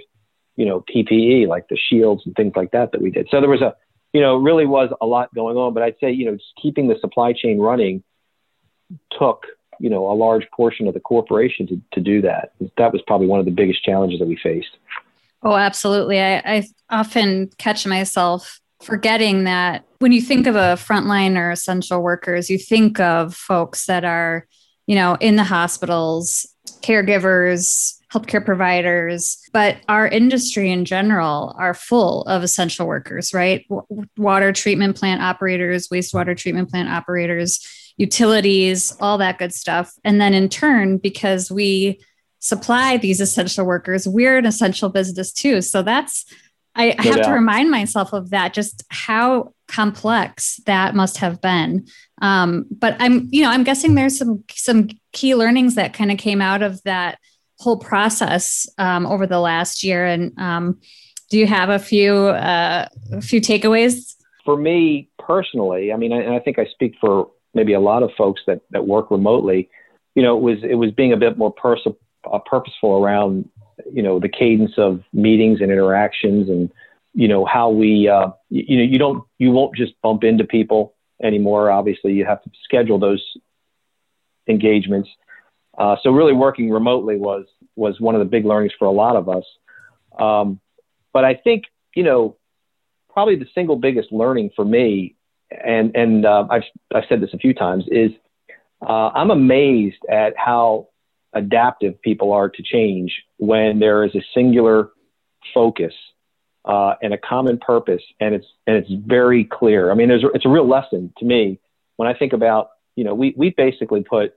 you 0.55 0.65
know, 0.65 0.83
PPE 0.93 1.47
like 1.47 1.67
the 1.69 1.77
shields 1.89 2.23
and 2.25 2.35
things 2.35 2.53
like 2.55 2.71
that 2.71 2.91
that 2.91 3.01
we 3.01 3.11
did. 3.11 3.27
So 3.29 3.39
there 3.39 3.49
was 3.49 3.61
a, 3.61 3.75
you 4.13 4.21
know, 4.21 4.35
really 4.37 4.65
was 4.65 4.89
a 5.01 5.05
lot 5.05 5.33
going 5.33 5.57
on. 5.57 5.73
But 5.73 5.83
I'd 5.83 5.95
say, 5.99 6.11
you 6.11 6.25
know, 6.25 6.35
just 6.35 6.53
keeping 6.61 6.87
the 6.87 6.97
supply 6.99 7.33
chain 7.33 7.59
running 7.59 8.03
took, 9.17 9.45
you 9.79 9.89
know, 9.89 10.09
a 10.09 10.13
large 10.13 10.47
portion 10.51 10.87
of 10.87 10.93
the 10.93 10.99
corporation 10.99 11.67
to, 11.67 11.81
to 11.93 11.99
do 11.99 12.21
that. 12.21 12.53
That 12.77 12.93
was 12.93 13.01
probably 13.05 13.27
one 13.27 13.39
of 13.39 13.45
the 13.45 13.51
biggest 13.51 13.83
challenges 13.83 14.19
that 14.19 14.27
we 14.27 14.37
faced. 14.41 14.77
Oh, 15.43 15.55
absolutely. 15.55 16.19
I, 16.19 16.37
I 16.37 16.63
often 16.89 17.49
catch 17.57 17.85
myself 17.85 18.59
forgetting 18.81 19.43
that 19.45 19.85
when 19.99 20.11
you 20.11 20.21
think 20.21 20.47
of 20.47 20.55
a 20.55 20.77
frontline 20.77 21.37
or 21.37 21.51
essential 21.51 22.01
workers, 22.01 22.49
you 22.49 22.57
think 22.57 22.99
of 22.99 23.35
folks 23.35 23.85
that 23.85 24.03
are, 24.03 24.47
you 24.85 24.95
know, 24.95 25.17
in 25.19 25.35
the 25.35 25.43
hospitals, 25.43 26.47
caregivers, 26.81 27.96
healthcare 28.13 28.43
providers, 28.43 29.41
but 29.51 29.77
our 29.89 30.07
industry 30.07 30.71
in 30.71 30.85
general 30.85 31.55
are 31.59 31.73
full 31.73 32.23
of 32.23 32.41
essential 32.43 32.87
workers, 32.87 33.33
right? 33.33 33.65
water 34.17 34.53
treatment 34.53 34.95
plant 34.95 35.21
operators, 35.21 35.89
wastewater 35.89 36.35
treatment 36.35 36.69
plant 36.69 36.89
operators, 36.89 37.93
utilities, 37.97 38.95
all 39.01 39.17
that 39.17 39.37
good 39.37 39.53
stuff. 39.53 39.93
And 40.03 40.21
then 40.21 40.33
in 40.33 40.47
turn, 40.47 40.97
because 40.97 41.51
we 41.51 41.99
supply 42.39 42.97
these 42.97 43.19
essential 43.19 43.65
workers, 43.65 44.07
we're 44.07 44.37
an 44.37 44.45
essential 44.45 44.89
business 44.89 45.33
too. 45.33 45.61
So 45.61 45.81
that's 45.81 46.25
I, 46.77 46.95
I 46.99 47.03
have 47.07 47.23
to 47.23 47.31
remind 47.31 47.71
myself 47.71 48.13
of 48.13 48.29
that, 48.29 48.53
just 48.53 48.83
how 48.89 49.53
complex 49.67 50.57
that 50.67 50.93
must 50.93 51.17
have 51.17 51.41
been. 51.41 51.87
Um, 52.21 52.67
but 52.69 52.95
I'm, 52.99 53.27
you 53.31 53.41
know, 53.41 53.49
I'm 53.49 53.63
guessing 53.63 53.95
there's 53.95 54.19
some 54.19 54.43
some 54.51 54.89
key 55.11 55.33
learnings 55.33 55.73
that 55.73 55.95
kind 55.95 56.11
of 56.11 56.19
came 56.19 56.39
out 56.39 56.61
of 56.61 56.81
that 56.83 57.17
whole 57.59 57.77
process 57.77 58.67
um, 58.77 59.05
over 59.05 59.25
the 59.25 59.39
last 59.39 59.83
year. 59.83 60.05
And 60.05 60.37
um, 60.37 60.79
do 61.29 61.37
you 61.37 61.47
have 61.47 61.69
a 61.69 61.79
few 61.79 62.27
uh, 62.27 62.87
a 63.11 63.21
few 63.21 63.41
takeaways? 63.41 64.15
For 64.45 64.57
me 64.57 65.09
personally, 65.19 65.91
I 65.91 65.97
mean, 65.97 66.11
and 66.11 66.33
I 66.33 66.39
think 66.39 66.59
I 66.59 66.65
speak 66.65 66.95
for 67.01 67.29
maybe 67.53 67.73
a 67.73 67.79
lot 67.79 68.03
of 68.03 68.11
folks 68.17 68.41
that 68.47 68.61
that 68.71 68.87
work 68.87 69.11
remotely. 69.11 69.69
You 70.15 70.23
know, 70.23 70.37
it 70.37 70.41
was 70.41 70.57
it 70.63 70.75
was 70.75 70.91
being 70.91 71.13
a 71.13 71.17
bit 71.17 71.37
more 71.37 71.53
pers- 71.53 71.87
uh, 72.31 72.39
purposeful 72.45 73.03
around 73.03 73.49
you 73.91 74.01
know 74.01 74.19
the 74.19 74.29
cadence 74.29 74.73
of 74.77 75.03
meetings 75.13 75.61
and 75.61 75.71
interactions 75.71 76.49
and 76.49 76.71
you 77.13 77.27
know 77.27 77.45
how 77.45 77.69
we 77.69 78.07
uh, 78.07 78.29
you, 78.49 78.63
you 78.67 78.77
know 78.77 78.83
you 78.83 78.97
don't 78.97 79.23
you 79.37 79.51
won't 79.51 79.75
just 79.75 79.93
bump 80.01 80.23
into 80.23 80.43
people 80.43 80.95
anymore 81.23 81.69
obviously 81.71 82.13
you 82.13 82.25
have 82.25 82.41
to 82.43 82.49
schedule 82.63 82.99
those 82.99 83.23
engagements 84.47 85.09
uh, 85.77 85.95
so 86.01 86.11
really 86.11 86.33
working 86.33 86.69
remotely 86.69 87.17
was 87.17 87.45
was 87.75 87.99
one 87.99 88.15
of 88.15 88.19
the 88.19 88.25
big 88.25 88.45
learnings 88.45 88.73
for 88.77 88.85
a 88.85 88.91
lot 88.91 89.15
of 89.15 89.29
us 89.29 89.43
um, 90.19 90.59
but 91.13 91.23
i 91.23 91.33
think 91.33 91.63
you 91.95 92.03
know 92.03 92.37
probably 93.09 93.35
the 93.35 93.47
single 93.55 93.75
biggest 93.75 94.11
learning 94.11 94.49
for 94.55 94.65
me 94.65 95.15
and 95.51 95.95
and 95.95 96.25
uh, 96.25 96.45
I've 96.49 96.63
I've 96.93 97.03
said 97.07 97.21
this 97.21 97.33
a 97.33 97.37
few 97.37 97.53
times 97.53 97.85
is 97.89 98.11
uh, 98.81 99.09
I'm 99.13 99.31
amazed 99.31 100.03
at 100.09 100.33
how 100.37 100.89
adaptive 101.33 102.01
people 102.01 102.31
are 102.31 102.49
to 102.49 102.63
change 102.63 103.13
when 103.37 103.79
there 103.79 104.03
is 104.03 104.15
a 104.15 104.21
singular 104.33 104.89
focus 105.53 105.93
uh, 106.65 106.95
and 107.01 107.13
a 107.13 107.17
common 107.17 107.57
purpose, 107.59 108.01
and 108.19 108.35
it's 108.35 108.45
and 108.65 108.75
it's 108.75 108.91
very 109.05 109.45
clear. 109.45 109.91
I 109.91 109.95
mean, 109.95 110.09
there's 110.09 110.25
it's 110.33 110.45
a 110.45 110.49
real 110.49 110.67
lesson 110.67 111.13
to 111.17 111.25
me 111.25 111.59
when 111.95 112.07
I 112.07 112.13
think 112.13 112.33
about 112.33 112.69
you 112.95 113.03
know 113.03 113.13
we 113.13 113.33
we 113.37 113.51
basically 113.51 114.03
put 114.03 114.33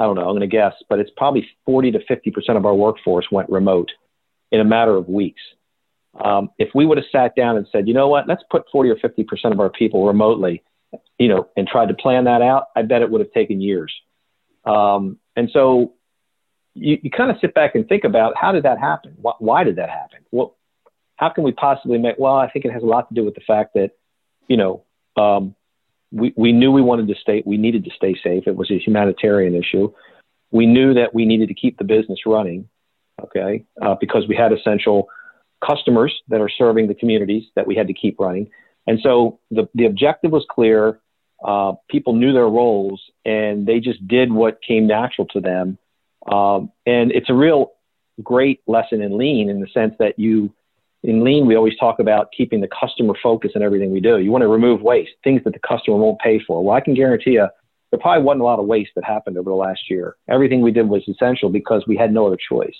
I 0.00 0.04
don't 0.04 0.16
know 0.16 0.22
I'm 0.22 0.30
going 0.30 0.40
to 0.40 0.46
guess, 0.48 0.74
but 0.88 0.98
it's 0.98 1.10
probably 1.16 1.46
40 1.66 1.92
to 1.92 2.00
50 2.08 2.30
percent 2.30 2.58
of 2.58 2.66
our 2.66 2.74
workforce 2.74 3.26
went 3.30 3.50
remote 3.50 3.90
in 4.50 4.60
a 4.60 4.64
matter 4.64 4.96
of 4.96 5.08
weeks. 5.08 5.42
Um, 6.18 6.50
if 6.58 6.70
we 6.74 6.86
would 6.86 6.98
have 6.98 7.06
sat 7.12 7.36
down 7.36 7.56
and 7.56 7.66
said, 7.70 7.86
you 7.86 7.94
know 7.94 8.08
what, 8.08 8.26
let's 8.26 8.42
put 8.50 8.64
40 8.72 8.90
or 8.90 8.96
50 8.96 9.24
percent 9.24 9.54
of 9.54 9.60
our 9.60 9.70
people 9.70 10.06
remotely, 10.06 10.64
you 11.18 11.28
know, 11.28 11.48
and 11.56 11.68
tried 11.68 11.88
to 11.88 11.94
plan 11.94 12.24
that 12.24 12.42
out, 12.42 12.68
I 12.74 12.82
bet 12.82 13.02
it 13.02 13.10
would 13.10 13.20
have 13.20 13.30
taken 13.32 13.60
years. 13.60 13.92
Um, 14.64 15.18
and 15.36 15.50
so 15.52 15.94
you, 16.74 16.98
you 17.02 17.10
kind 17.10 17.30
of 17.30 17.36
sit 17.40 17.54
back 17.54 17.74
and 17.74 17.88
think 17.88 18.04
about 18.04 18.36
how 18.36 18.52
did 18.52 18.64
that 18.64 18.78
happen? 18.78 19.14
Why, 19.20 19.32
why 19.38 19.64
did 19.64 19.76
that 19.76 19.90
happen? 19.90 20.20
What, 20.30 20.52
how 21.16 21.28
can 21.28 21.44
we 21.44 21.52
possibly 21.52 21.98
make? 21.98 22.16
Well, 22.18 22.34
I 22.34 22.50
think 22.50 22.64
it 22.64 22.72
has 22.72 22.82
a 22.82 22.86
lot 22.86 23.08
to 23.08 23.14
do 23.14 23.24
with 23.24 23.34
the 23.34 23.42
fact 23.46 23.74
that, 23.74 23.90
you 24.48 24.56
know, 24.56 24.84
um, 25.16 25.54
we, 26.12 26.32
we 26.36 26.52
knew 26.52 26.72
we 26.72 26.82
wanted 26.82 27.08
to 27.08 27.14
stay, 27.20 27.42
we 27.46 27.56
needed 27.56 27.84
to 27.84 27.90
stay 27.96 28.14
safe. 28.22 28.44
It 28.46 28.56
was 28.56 28.70
a 28.70 28.78
humanitarian 28.78 29.54
issue. 29.54 29.92
We 30.50 30.66
knew 30.66 30.94
that 30.94 31.14
we 31.14 31.24
needed 31.24 31.48
to 31.48 31.54
keep 31.54 31.78
the 31.78 31.84
business 31.84 32.20
running, 32.26 32.68
okay, 33.22 33.64
uh, 33.80 33.94
because 34.00 34.26
we 34.28 34.36
had 34.36 34.52
essential 34.52 35.08
customers 35.64 36.14
that 36.28 36.40
are 36.40 36.48
serving 36.48 36.88
the 36.88 36.94
communities 36.94 37.44
that 37.54 37.66
we 37.66 37.76
had 37.76 37.86
to 37.86 37.92
keep 37.92 38.18
running. 38.18 38.50
And 38.86 38.98
so 39.02 39.38
the, 39.50 39.68
the 39.74 39.86
objective 39.86 40.32
was 40.32 40.44
clear 40.50 41.00
uh, 41.44 41.72
people 41.88 42.14
knew 42.14 42.32
their 42.32 42.48
roles 42.48 43.02
and 43.24 43.66
they 43.66 43.80
just 43.80 44.06
did 44.06 44.32
what 44.32 44.60
came 44.66 44.86
natural 44.86 45.26
to 45.28 45.40
them. 45.40 45.78
Um, 46.30 46.70
and 46.86 47.12
it's 47.12 47.30
a 47.30 47.34
real 47.34 47.72
great 48.22 48.60
lesson 48.66 49.00
in 49.00 49.16
lean 49.16 49.48
in 49.48 49.60
the 49.60 49.68
sense 49.68 49.94
that 49.98 50.18
you, 50.18 50.52
in 51.02 51.24
lean, 51.24 51.46
we 51.46 51.56
always 51.56 51.76
talk 51.78 51.98
about 51.98 52.30
keeping 52.36 52.60
the 52.60 52.68
customer 52.68 53.14
focus 53.22 53.52
in 53.54 53.62
everything 53.62 53.90
we 53.90 54.00
do. 54.00 54.18
You 54.18 54.30
want 54.30 54.42
to 54.42 54.48
remove 54.48 54.82
waste, 54.82 55.12
things 55.24 55.42
that 55.44 55.54
the 55.54 55.60
customer 55.60 55.96
won't 55.96 56.20
pay 56.20 56.38
for. 56.38 56.62
Well, 56.62 56.76
I 56.76 56.80
can 56.80 56.94
guarantee 56.94 57.32
you 57.32 57.48
there 57.90 57.98
probably 57.98 58.22
wasn't 58.22 58.42
a 58.42 58.44
lot 58.44 58.58
of 58.58 58.66
waste 58.66 58.92
that 58.94 59.04
happened 59.04 59.36
over 59.36 59.50
the 59.50 59.56
last 59.56 59.90
year. 59.90 60.16
Everything 60.28 60.60
we 60.60 60.70
did 60.70 60.88
was 60.88 61.02
essential 61.08 61.48
because 61.48 61.84
we 61.86 61.96
had 61.96 62.12
no 62.12 62.26
other 62.26 62.36
choice. 62.36 62.76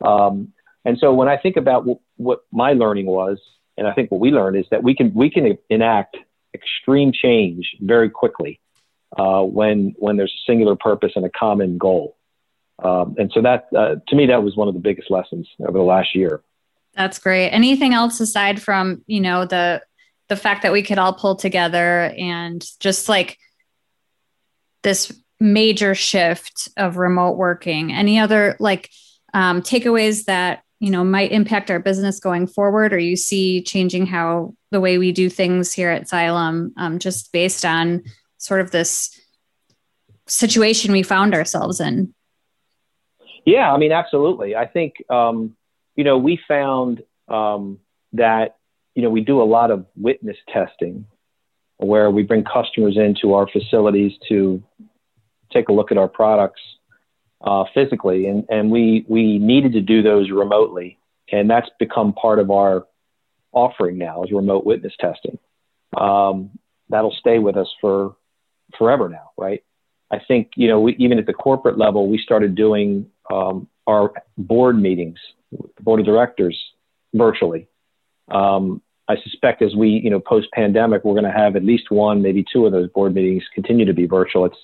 Um, 0.00 0.52
and 0.84 0.96
so 0.98 1.12
when 1.12 1.28
I 1.28 1.36
think 1.36 1.56
about 1.56 1.80
w- 1.80 2.00
what 2.16 2.40
my 2.52 2.72
learning 2.72 3.06
was, 3.06 3.38
and 3.76 3.86
I 3.86 3.92
think 3.92 4.10
what 4.10 4.20
we 4.20 4.30
learned 4.30 4.56
is 4.56 4.66
that 4.70 4.82
we 4.82 4.94
can 4.94 5.12
we 5.14 5.30
can 5.30 5.58
enact 5.68 6.16
extreme 6.54 7.12
change 7.12 7.76
very 7.80 8.08
quickly 8.10 8.60
uh, 9.18 9.42
when 9.42 9.94
when 9.98 10.16
there's 10.16 10.32
a 10.32 10.42
singular 10.50 10.76
purpose 10.76 11.12
and 11.16 11.24
a 11.24 11.30
common 11.30 11.78
goal. 11.78 12.16
Um, 12.82 13.16
and 13.18 13.30
so 13.34 13.42
that 13.42 13.68
uh, 13.76 13.96
to 14.08 14.16
me 14.16 14.26
that 14.26 14.42
was 14.42 14.56
one 14.56 14.68
of 14.68 14.74
the 14.74 14.80
biggest 14.80 15.10
lessons 15.10 15.48
over 15.60 15.76
the 15.76 15.84
last 15.84 16.14
year. 16.14 16.42
That's 16.94 17.18
great. 17.18 17.50
Anything 17.50 17.94
else 17.94 18.20
aside 18.20 18.60
from 18.60 19.02
you 19.06 19.20
know 19.20 19.44
the 19.44 19.82
the 20.28 20.36
fact 20.36 20.62
that 20.62 20.72
we 20.72 20.82
could 20.82 20.98
all 20.98 21.12
pull 21.12 21.36
together 21.36 22.12
and 22.16 22.64
just 22.78 23.08
like 23.08 23.38
this 24.82 25.12
major 25.40 25.94
shift 25.94 26.68
of 26.76 26.96
remote 26.96 27.36
working? 27.36 27.92
Any 27.92 28.18
other 28.18 28.56
like 28.60 28.90
um, 29.34 29.62
takeaways 29.62 30.24
that 30.24 30.62
you 30.80 30.90
know 30.90 31.04
might 31.04 31.30
impact 31.30 31.70
our 31.70 31.78
business 31.78 32.18
going 32.18 32.46
forward 32.46 32.92
or 32.92 32.98
you 32.98 33.16
see 33.16 33.62
changing 33.62 34.06
how 34.06 34.54
the 34.70 34.80
way 34.80 34.98
we 34.98 35.12
do 35.12 35.28
things 35.28 35.72
here 35.72 35.90
at 35.90 36.08
xylem 36.08 36.72
um, 36.76 36.98
just 36.98 37.32
based 37.32 37.64
on 37.64 38.02
sort 38.38 38.60
of 38.60 38.70
this 38.70 39.16
situation 40.26 40.90
we 40.90 41.02
found 41.02 41.34
ourselves 41.34 41.80
in 41.80 42.12
yeah 43.44 43.72
i 43.72 43.76
mean 43.76 43.92
absolutely 43.92 44.56
i 44.56 44.66
think 44.66 44.94
um, 45.10 45.54
you 46.00 46.04
know 46.04 46.16
we 46.16 46.40
found 46.48 47.02
um, 47.28 47.78
that 48.14 48.56
you 48.94 49.02
know 49.02 49.10
we 49.10 49.20
do 49.20 49.42
a 49.42 49.44
lot 49.44 49.70
of 49.70 49.84
witness 49.96 50.38
testing 50.48 51.04
where 51.76 52.10
we 52.10 52.22
bring 52.22 52.42
customers 52.42 52.96
into 52.96 53.34
our 53.34 53.46
facilities 53.46 54.12
to 54.30 54.62
take 55.52 55.68
a 55.68 55.72
look 55.72 55.90
at 55.92 55.98
our 55.98 56.08
products 56.08 56.62
uh, 57.42 57.64
physically, 57.74 58.28
and, 58.28 58.46
and 58.48 58.70
we, 58.70 59.04
we 59.08 59.38
needed 59.38 59.72
to 59.74 59.82
do 59.82 60.02
those 60.02 60.30
remotely. 60.30 60.98
And 61.32 61.50
that's 61.50 61.68
become 61.78 62.14
part 62.14 62.38
of 62.38 62.50
our 62.50 62.86
offering 63.52 63.98
now 63.98 64.24
is 64.24 64.32
remote 64.32 64.64
witness 64.64 64.94
testing. 64.98 65.38
Um, 65.96 66.50
that'll 66.88 67.16
stay 67.18 67.38
with 67.38 67.56
us 67.58 67.68
for 67.80 68.16
forever 68.78 69.10
now, 69.10 69.32
right? 69.36 69.62
I 70.10 70.18
think, 70.26 70.52
you 70.56 70.68
know, 70.68 70.80
we, 70.80 70.96
even 70.96 71.18
at 71.18 71.26
the 71.26 71.34
corporate 71.34 71.78
level, 71.78 72.08
we 72.08 72.18
started 72.18 72.54
doing 72.54 73.06
um, 73.30 73.68
our 73.86 74.12
board 74.38 74.80
meetings, 74.80 75.18
the 75.52 75.82
board 75.82 76.00
of 76.00 76.06
directors 76.06 76.58
virtually. 77.14 77.68
Um, 78.30 78.82
I 79.08 79.16
suspect 79.24 79.60
as 79.60 79.74
we, 79.74 79.88
you 79.88 80.10
know, 80.10 80.20
post 80.20 80.48
pandemic, 80.52 81.04
we're 81.04 81.14
going 81.14 81.24
to 81.24 81.36
have 81.36 81.56
at 81.56 81.64
least 81.64 81.90
one, 81.90 82.22
maybe 82.22 82.44
two 82.52 82.66
of 82.66 82.72
those 82.72 82.88
board 82.90 83.14
meetings 83.14 83.42
continue 83.54 83.86
to 83.86 83.94
be 83.94 84.06
virtual. 84.06 84.44
It's 84.44 84.58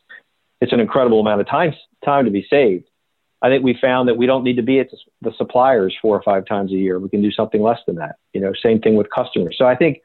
it's 0.61 0.73
an 0.73 0.81
incredible 0.81 1.21
amount 1.21 1.41
of 1.41 1.49
time 1.49 1.75
time 2.05 2.25
to 2.25 2.31
be 2.31 2.47
saved. 2.49 2.85
I 3.43 3.49
think 3.49 3.63
we 3.63 3.77
found 3.81 4.09
that 4.09 4.17
we 4.17 4.27
don't 4.27 4.45
need 4.45 4.57
to 4.57 4.63
be 4.63 4.81
at 4.81 4.89
the 5.21 5.33
suppliers 5.37 5.95
four 6.01 6.17
or 6.17 6.23
five 6.23 6.47
times 6.47 6.73
a 6.73 6.77
year. 6.77 6.99
We 6.99 7.11
can 7.11 7.23
do 7.23 7.31
something 7.31 7.61
less 7.61 7.81
than 7.87 7.97
that. 7.97 8.17
You 8.33 8.41
know, 8.41 8.53
same 8.63 8.81
thing 8.81 8.97
with 8.97 9.09
customers. 9.11 9.57
So 9.59 9.67
I 9.67 9.77
think 9.77 10.01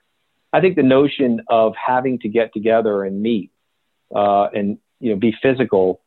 I 0.52 0.60
think 0.60 0.76
the 0.76 0.84
notion 0.84 1.42
of 1.48 1.74
having 1.76 2.20
to 2.20 2.30
get 2.30 2.54
together 2.54 3.04
and 3.04 3.22
meet 3.22 3.52
uh, 4.14 4.48
and 4.54 4.78
you 5.00 5.12
know 5.12 5.20
be 5.20 5.34
physical, 5.42 6.02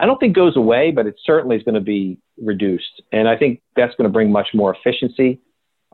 I 0.00 0.06
don't 0.06 0.18
think 0.18 0.34
goes 0.34 0.56
away, 0.56 0.90
but 0.90 1.06
it 1.06 1.16
certainly 1.24 1.56
is 1.56 1.62
going 1.62 1.74
to 1.74 1.80
be 1.80 2.18
reduced. 2.40 3.02
And 3.12 3.28
I 3.28 3.36
think 3.36 3.62
that's 3.74 3.94
going 3.96 4.08
to 4.08 4.12
bring 4.12 4.30
much 4.30 4.48
more 4.54 4.74
efficiency. 4.74 5.40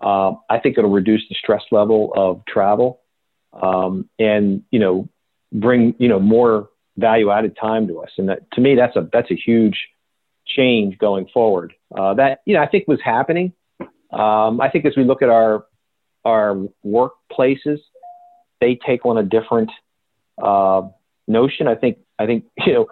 Uh, 0.00 0.32
I 0.50 0.58
think 0.58 0.76
it'll 0.76 0.90
reduce 0.90 1.22
the 1.28 1.36
stress 1.36 1.62
level 1.70 2.12
of 2.16 2.42
travel, 2.46 3.00
um, 3.52 4.08
and 4.18 4.62
you 4.70 4.80
know 4.80 5.08
bring 5.52 5.94
you 5.98 6.08
know 6.08 6.18
more 6.18 6.68
value 6.96 7.30
added 7.30 7.56
time 7.60 7.88
to 7.88 8.00
us. 8.00 8.10
And 8.18 8.28
that, 8.28 8.50
to 8.52 8.60
me, 8.60 8.76
that's 8.76 8.96
a, 8.96 9.08
that's 9.12 9.30
a 9.30 9.34
huge 9.34 9.78
change 10.46 10.98
going 10.98 11.26
forward. 11.32 11.74
Uh, 11.96 12.14
that, 12.14 12.40
you 12.44 12.54
know, 12.54 12.62
I 12.62 12.66
think 12.66 12.86
was 12.86 13.00
happening. 13.04 13.52
Um, 14.12 14.60
I 14.60 14.70
think 14.70 14.84
as 14.86 14.96
we 14.96 15.04
look 15.04 15.22
at 15.22 15.28
our, 15.28 15.64
our 16.24 16.56
workplaces, 16.84 17.78
they 18.60 18.78
take 18.86 19.04
on 19.04 19.18
a 19.18 19.22
different 19.22 19.70
uh, 20.42 20.82
notion. 21.26 21.66
I 21.66 21.74
think, 21.74 21.98
I 22.18 22.26
think, 22.26 22.44
you 22.66 22.72
know, 22.72 22.86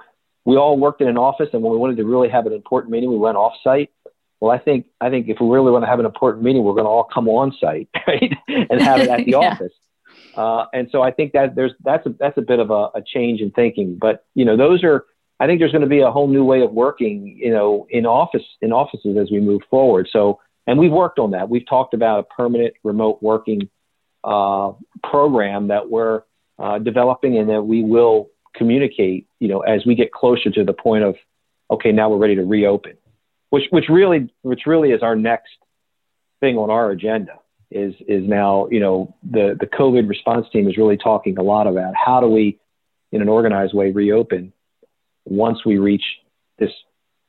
we 0.44 0.56
all 0.56 0.78
worked 0.78 1.00
in 1.00 1.08
an 1.08 1.18
office 1.18 1.48
and 1.52 1.62
when 1.62 1.72
we 1.72 1.78
wanted 1.78 1.96
to 1.98 2.04
really 2.04 2.28
have 2.28 2.46
an 2.46 2.52
important 2.52 2.92
meeting, 2.92 3.10
we 3.10 3.18
went 3.18 3.36
off 3.36 3.52
site. 3.62 3.90
Well, 4.40 4.50
I 4.50 4.58
think 4.58 4.86
I 5.00 5.08
think 5.08 5.28
if 5.28 5.38
we 5.40 5.46
really 5.46 5.70
want 5.70 5.84
to 5.84 5.88
have 5.88 6.00
an 6.00 6.06
important 6.06 6.44
meeting, 6.44 6.64
we're 6.64 6.72
going 6.72 6.84
to 6.84 6.90
all 6.90 7.04
come 7.04 7.28
on 7.28 7.52
site, 7.60 7.88
right, 8.06 8.32
and 8.48 8.82
have 8.82 9.00
it 9.00 9.08
at 9.08 9.24
the 9.24 9.30
yeah. 9.32 9.36
office. 9.36 9.72
Uh, 10.36 10.64
and 10.72 10.88
so 10.90 11.02
I 11.02 11.12
think 11.12 11.32
that 11.32 11.54
there's 11.54 11.72
that's 11.84 12.06
a, 12.06 12.14
that's 12.18 12.36
a 12.38 12.42
bit 12.42 12.58
of 12.58 12.70
a, 12.70 12.88
a 12.94 13.02
change 13.06 13.40
in 13.40 13.52
thinking. 13.52 13.98
But 14.00 14.24
you 14.34 14.44
know, 14.44 14.56
those 14.56 14.82
are 14.82 15.04
I 15.38 15.46
think 15.46 15.58
there's 15.58 15.72
going 15.72 15.82
to 15.82 15.88
be 15.88 16.00
a 16.00 16.10
whole 16.10 16.28
new 16.28 16.44
way 16.44 16.62
of 16.62 16.72
working, 16.72 17.36
you 17.36 17.50
know, 17.50 17.86
in 17.90 18.06
office 18.06 18.44
in 18.60 18.72
offices 18.72 19.16
as 19.16 19.30
we 19.30 19.40
move 19.40 19.62
forward. 19.70 20.08
So, 20.12 20.40
and 20.66 20.78
we've 20.78 20.92
worked 20.92 21.18
on 21.18 21.32
that. 21.32 21.48
We've 21.48 21.66
talked 21.66 21.94
about 21.94 22.20
a 22.20 22.22
permanent 22.34 22.74
remote 22.84 23.22
working 23.22 23.68
uh, 24.24 24.72
program 25.02 25.68
that 25.68 25.90
we're 25.90 26.22
uh, 26.58 26.78
developing, 26.78 27.38
and 27.38 27.48
that 27.50 27.62
we 27.62 27.82
will 27.82 28.30
communicate, 28.54 29.26
you 29.38 29.48
know, 29.48 29.60
as 29.60 29.84
we 29.86 29.94
get 29.94 30.12
closer 30.12 30.50
to 30.50 30.64
the 30.64 30.72
point 30.72 31.04
of, 31.04 31.16
okay, 31.70 31.92
now 31.92 32.10
we're 32.10 32.18
ready 32.18 32.34
to 32.36 32.44
reopen, 32.44 32.94
which 33.50 33.64
which 33.70 33.88
really 33.88 34.32
which 34.42 34.62
really 34.66 34.90
is 34.90 35.02
our 35.02 35.16
next 35.16 35.52
thing 36.40 36.56
on 36.56 36.70
our 36.70 36.90
agenda 36.90 37.38
is 37.70 37.94
is 38.06 38.26
now 38.28 38.68
you 38.70 38.80
know 38.80 39.14
the 39.22 39.56
the 39.58 39.66
COVID 39.66 40.08
response 40.08 40.46
team 40.52 40.68
is 40.68 40.76
really 40.76 40.96
talking 40.96 41.38
a 41.38 41.42
lot 41.42 41.66
about 41.66 41.94
how 41.94 42.20
do 42.20 42.26
we, 42.26 42.58
in 43.10 43.22
an 43.22 43.28
organized 43.28 43.74
way, 43.74 43.90
reopen 43.90 44.52
once 45.24 45.64
we 45.64 45.78
reach 45.78 46.04
this 46.58 46.70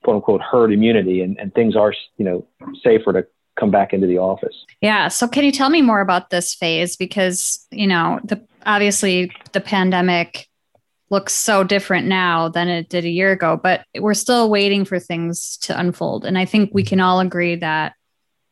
quote 0.03 0.17
unquote 0.17 0.41
herd 0.41 0.73
immunity 0.73 1.21
and, 1.21 1.37
and 1.39 1.53
things 1.53 1.75
are 1.75 1.93
you 2.17 2.25
know 2.25 2.45
safer 2.83 3.13
to 3.13 3.25
come 3.59 3.71
back 3.71 3.93
into 3.93 4.07
the 4.07 4.17
office. 4.17 4.65
Yeah. 4.81 5.07
So 5.07 5.27
can 5.27 5.43
you 5.43 5.51
tell 5.51 5.69
me 5.69 5.81
more 5.81 6.01
about 6.01 6.29
this 6.29 6.53
phase? 6.53 6.95
Because, 6.95 7.65
you 7.71 7.87
know, 7.87 8.19
the 8.23 8.41
obviously 8.65 9.31
the 9.51 9.61
pandemic 9.61 10.47
looks 11.13 11.33
so 11.33 11.63
different 11.63 12.07
now 12.07 12.49
than 12.49 12.67
it 12.67 12.89
did 12.89 13.05
a 13.05 13.09
year 13.09 13.31
ago, 13.31 13.55
but 13.55 13.85
we're 13.99 14.15
still 14.15 14.49
waiting 14.49 14.83
for 14.83 14.99
things 14.99 15.57
to 15.57 15.79
unfold. 15.79 16.25
And 16.25 16.39
I 16.39 16.45
think 16.45 16.71
we 16.73 16.83
can 16.83 16.99
all 16.99 17.19
agree 17.19 17.55
that 17.57 17.93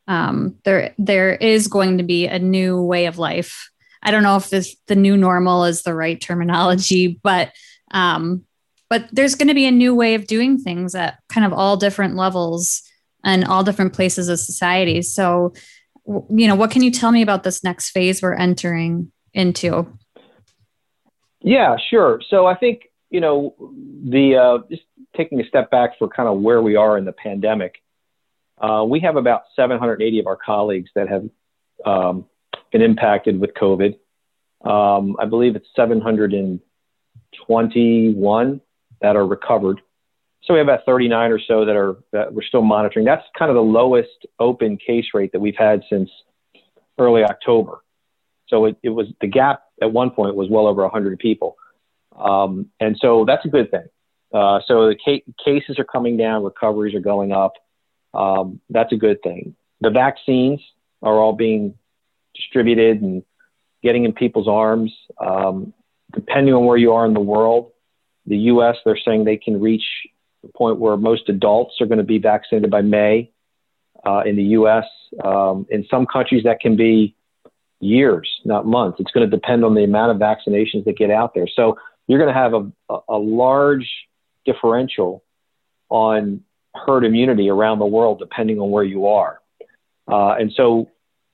um, 0.06 0.56
there 0.64 0.94
there 0.96 1.34
is 1.34 1.66
going 1.66 1.98
to 1.98 2.04
be 2.04 2.28
a 2.28 2.38
new 2.38 2.80
way 2.80 3.06
of 3.06 3.18
life. 3.18 3.68
I 4.00 4.12
don't 4.12 4.22
know 4.22 4.36
if 4.36 4.48
this 4.48 4.76
the 4.86 4.94
new 4.94 5.16
normal 5.16 5.64
is 5.64 5.82
the 5.82 5.92
right 5.92 6.20
terminology, 6.20 7.18
but 7.22 7.52
um, 7.90 8.44
but 8.88 9.08
there's 9.10 9.34
going 9.34 9.48
to 9.48 9.54
be 9.54 9.66
a 9.66 9.72
new 9.72 9.92
way 9.94 10.14
of 10.14 10.28
doing 10.28 10.56
things 10.56 10.94
at 10.94 11.18
kind 11.28 11.44
of 11.44 11.52
all 11.52 11.76
different 11.76 12.14
levels 12.14 12.82
and 13.24 13.44
all 13.44 13.64
different 13.64 13.92
places 13.92 14.28
of 14.28 14.38
society. 14.38 15.02
So, 15.02 15.54
you 16.06 16.46
know, 16.46 16.54
what 16.54 16.70
can 16.70 16.82
you 16.82 16.92
tell 16.92 17.10
me 17.10 17.22
about 17.22 17.42
this 17.42 17.64
next 17.64 17.90
phase 17.90 18.22
we're 18.22 18.34
entering 18.34 19.10
into? 19.34 19.98
Yeah, 21.42 21.76
sure. 21.90 22.22
So 22.28 22.46
I 22.46 22.56
think 22.56 22.88
you 23.10 23.20
know 23.20 23.54
the 23.58 24.36
uh, 24.36 24.58
just 24.70 24.84
taking 25.16 25.40
a 25.40 25.46
step 25.46 25.70
back 25.70 25.98
for 25.98 26.08
kind 26.08 26.28
of 26.28 26.40
where 26.40 26.60
we 26.62 26.76
are 26.76 26.98
in 26.98 27.04
the 27.04 27.12
pandemic. 27.12 27.82
Uh, 28.58 28.84
we 28.88 29.00
have 29.00 29.16
about 29.16 29.42
780 29.56 30.20
of 30.20 30.26
our 30.26 30.36
colleagues 30.36 30.90
that 30.94 31.08
have 31.08 31.28
um, 31.84 32.26
been 32.70 32.82
impacted 32.82 33.40
with 33.40 33.54
COVID. 33.54 33.96
Um, 34.64 35.16
I 35.18 35.24
believe 35.24 35.56
it's 35.56 35.66
721 35.74 38.60
that 39.00 39.16
are 39.16 39.26
recovered. 39.26 39.80
So 40.44 40.54
we 40.54 40.58
have 40.58 40.68
about 40.68 40.84
39 40.86 41.32
or 41.32 41.40
so 41.40 41.64
that 41.64 41.74
are 41.76 41.96
that 42.12 42.32
we're 42.32 42.42
still 42.42 42.62
monitoring. 42.62 43.04
That's 43.04 43.24
kind 43.38 43.50
of 43.50 43.56
the 43.56 43.62
lowest 43.62 44.26
open 44.38 44.76
case 44.76 45.06
rate 45.14 45.32
that 45.32 45.40
we've 45.40 45.56
had 45.56 45.82
since 45.90 46.08
early 46.98 47.24
October. 47.24 47.82
So 48.48 48.66
it, 48.66 48.76
it 48.82 48.90
was 48.90 49.06
the 49.20 49.28
gap 49.28 49.62
at 49.82 49.92
one 49.92 50.10
point 50.10 50.34
was 50.34 50.48
well 50.48 50.66
over 50.66 50.82
100 50.82 51.18
people, 51.18 51.56
um, 52.16 52.70
and 52.80 52.96
so 53.00 53.24
that's 53.26 53.44
a 53.44 53.48
good 53.48 53.70
thing. 53.70 53.86
Uh, 54.32 54.60
so 54.66 54.88
the 54.88 54.96
ca- 55.04 55.24
cases 55.44 55.78
are 55.78 55.84
coming 55.84 56.16
down, 56.16 56.42
recoveries 56.42 56.94
are 56.94 57.00
going 57.00 57.32
up. 57.32 57.54
Um, 58.14 58.60
that's 58.70 58.92
a 58.92 58.96
good 58.96 59.22
thing. 59.22 59.54
The 59.80 59.90
vaccines 59.90 60.60
are 61.02 61.14
all 61.14 61.34
being 61.34 61.74
distributed 62.34 63.02
and 63.02 63.22
getting 63.82 64.04
in 64.04 64.12
people's 64.12 64.48
arms. 64.48 64.92
Um, 65.20 65.74
depending 66.12 66.54
on 66.54 66.64
where 66.64 66.76
you 66.76 66.92
are 66.92 67.06
in 67.06 67.14
the 67.14 67.20
world, 67.20 67.72
the 68.26 68.36
U.S. 68.36 68.76
they're 68.84 68.98
saying 69.04 69.24
they 69.24 69.36
can 69.36 69.60
reach 69.60 69.84
the 70.42 70.48
point 70.48 70.78
where 70.78 70.96
most 70.96 71.28
adults 71.28 71.74
are 71.80 71.86
going 71.86 71.98
to 71.98 72.04
be 72.04 72.18
vaccinated 72.18 72.70
by 72.70 72.82
May. 72.82 73.30
Uh, 74.04 74.22
in 74.26 74.34
the 74.34 74.42
U.S., 74.42 74.84
um, 75.24 75.64
in 75.70 75.86
some 75.88 76.06
countries 76.06 76.42
that 76.42 76.58
can 76.58 76.74
be 76.76 77.14
years, 77.82 78.40
not 78.44 78.64
months. 78.64 79.00
It's 79.00 79.10
going 79.10 79.28
to 79.28 79.36
depend 79.36 79.64
on 79.64 79.74
the 79.74 79.84
amount 79.84 80.12
of 80.12 80.18
vaccinations 80.18 80.84
that 80.84 80.96
get 80.96 81.10
out 81.10 81.34
there. 81.34 81.48
So 81.54 81.76
you're 82.06 82.18
going 82.18 82.32
to 82.32 82.40
have 82.40 82.54
a, 82.54 82.98
a 83.08 83.18
large 83.18 83.88
differential 84.44 85.22
on 85.88 86.42
herd 86.74 87.04
immunity 87.04 87.50
around 87.50 87.80
the 87.80 87.86
world, 87.86 88.18
depending 88.18 88.58
on 88.60 88.70
where 88.70 88.84
you 88.84 89.06
are. 89.06 89.40
Uh, 90.10 90.34
and 90.34 90.52
so 90.56 90.90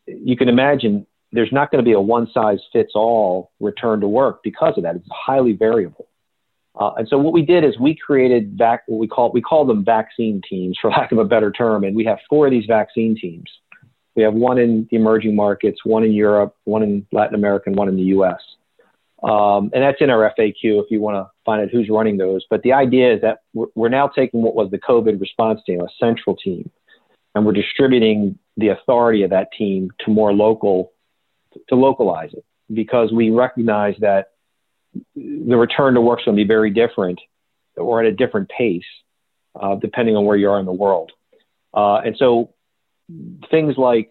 you 0.06 0.36
can 0.36 0.48
imagine 0.48 1.06
there's 1.32 1.52
not 1.52 1.70
going 1.70 1.84
to 1.84 1.88
be 1.88 1.92
a 1.92 2.00
one 2.00 2.28
size 2.32 2.58
fits 2.72 2.92
all 2.94 3.52
return 3.60 4.00
to 4.00 4.08
work 4.08 4.42
because 4.42 4.74
of 4.76 4.82
that. 4.82 4.96
It's 4.96 5.06
highly 5.10 5.52
variable. 5.52 6.08
Uh, 6.74 6.92
and 6.96 7.08
so 7.08 7.18
what 7.18 7.32
we 7.32 7.42
did 7.42 7.64
is 7.64 7.78
we 7.78 7.94
created 7.94 8.56
vac- 8.56 8.84
what 8.86 8.98
we 8.98 9.08
call 9.08 9.32
we 9.32 9.42
call 9.42 9.66
them 9.66 9.84
vaccine 9.84 10.40
teams, 10.48 10.78
for 10.80 10.90
lack 10.90 11.12
of 11.12 11.18
a 11.18 11.24
better 11.24 11.50
term, 11.50 11.84
and 11.84 11.94
we 11.94 12.04
have 12.04 12.18
four 12.28 12.46
of 12.46 12.52
these 12.52 12.66
vaccine 12.66 13.16
teams. 13.20 13.50
We 14.18 14.24
have 14.24 14.34
one 14.34 14.58
in 14.58 14.88
the 14.90 14.96
emerging 14.96 15.36
markets, 15.36 15.78
one 15.84 16.02
in 16.02 16.10
Europe, 16.10 16.56
one 16.64 16.82
in 16.82 17.06
Latin 17.12 17.36
America, 17.36 17.70
and 17.70 17.76
one 17.76 17.88
in 17.88 17.94
the 17.94 18.02
U.S. 18.16 18.40
Um, 19.22 19.70
and 19.72 19.80
that's 19.80 19.98
in 20.00 20.10
our 20.10 20.34
FAQ 20.36 20.54
if 20.60 20.86
you 20.90 21.00
want 21.00 21.14
to 21.14 21.30
find 21.44 21.62
out 21.62 21.68
who's 21.70 21.88
running 21.88 22.16
those. 22.16 22.44
But 22.50 22.62
the 22.62 22.72
idea 22.72 23.14
is 23.14 23.20
that 23.20 23.42
we're, 23.54 23.68
we're 23.76 23.88
now 23.88 24.08
taking 24.08 24.42
what 24.42 24.56
was 24.56 24.72
the 24.72 24.78
COVID 24.78 25.20
response 25.20 25.60
team, 25.64 25.80
a 25.80 25.86
central 26.00 26.34
team, 26.34 26.68
and 27.36 27.46
we're 27.46 27.52
distributing 27.52 28.40
the 28.56 28.70
authority 28.70 29.22
of 29.22 29.30
that 29.30 29.52
team 29.56 29.92
to 30.04 30.10
more 30.10 30.32
local, 30.32 30.90
to 31.68 31.76
localize 31.76 32.30
it, 32.32 32.44
because 32.74 33.12
we 33.12 33.30
recognize 33.30 33.94
that 34.00 34.32
the 35.14 35.56
return 35.56 35.94
to 35.94 36.00
work 36.00 36.18
is 36.18 36.24
going 36.24 36.36
to 36.36 36.42
be 36.42 36.48
very 36.48 36.70
different 36.70 37.20
or 37.76 38.00
at 38.00 38.06
a 38.06 38.12
different 38.12 38.48
pace, 38.48 38.82
uh, 39.54 39.76
depending 39.76 40.16
on 40.16 40.24
where 40.24 40.36
you 40.36 40.50
are 40.50 40.58
in 40.58 40.66
the 40.66 40.72
world. 40.72 41.12
Uh, 41.72 41.98
and 41.98 42.16
so 42.18 42.52
things 43.50 43.74
like 43.76 44.10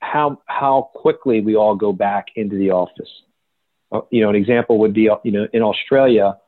how, 0.00 0.40
how 0.46 0.90
quickly 0.94 1.40
we 1.40 1.56
all 1.56 1.74
go 1.76 1.92
back 1.92 2.28
into 2.36 2.56
the 2.56 2.70
office. 2.70 3.10
Uh, 3.90 4.00
you 4.10 4.22
know, 4.22 4.30
an 4.30 4.36
example 4.36 4.78
would 4.78 4.94
be, 4.94 5.08
you 5.22 5.32
know, 5.32 5.46
in 5.52 5.62
Australia, 5.62 6.38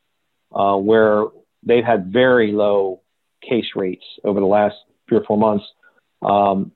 uh, 0.55 0.77
where 0.77 1.27
they've 1.63 1.85
had 1.85 2.13
very 2.13 2.53
low 2.53 3.03
case 3.43 3.67
rates 3.77 4.05
over 4.25 4.41
the 4.41 4.47
last 4.47 4.77
three 5.09 5.19
or 5.19 5.25
four 5.25 5.39
months. 5.39 5.65
Um, 6.23 6.73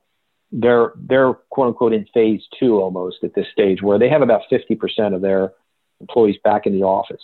they're 0.50 0.92
they're 0.96 1.35
quote 1.50 1.68
unquote 1.68 1.92
in 1.92 2.07
phase 2.14 2.40
two 2.59 2.81
almost 2.81 3.18
at 3.22 3.35
this 3.35 3.46
stage, 3.52 3.83
where 3.83 3.98
they 3.98 4.09
have 4.09 4.22
about 4.22 4.42
50% 4.50 5.14
of 5.14 5.20
their 5.20 5.52
employees 6.00 6.37
back 6.42 6.66
in 6.66 6.72
the 6.72 6.85
office 6.85 7.22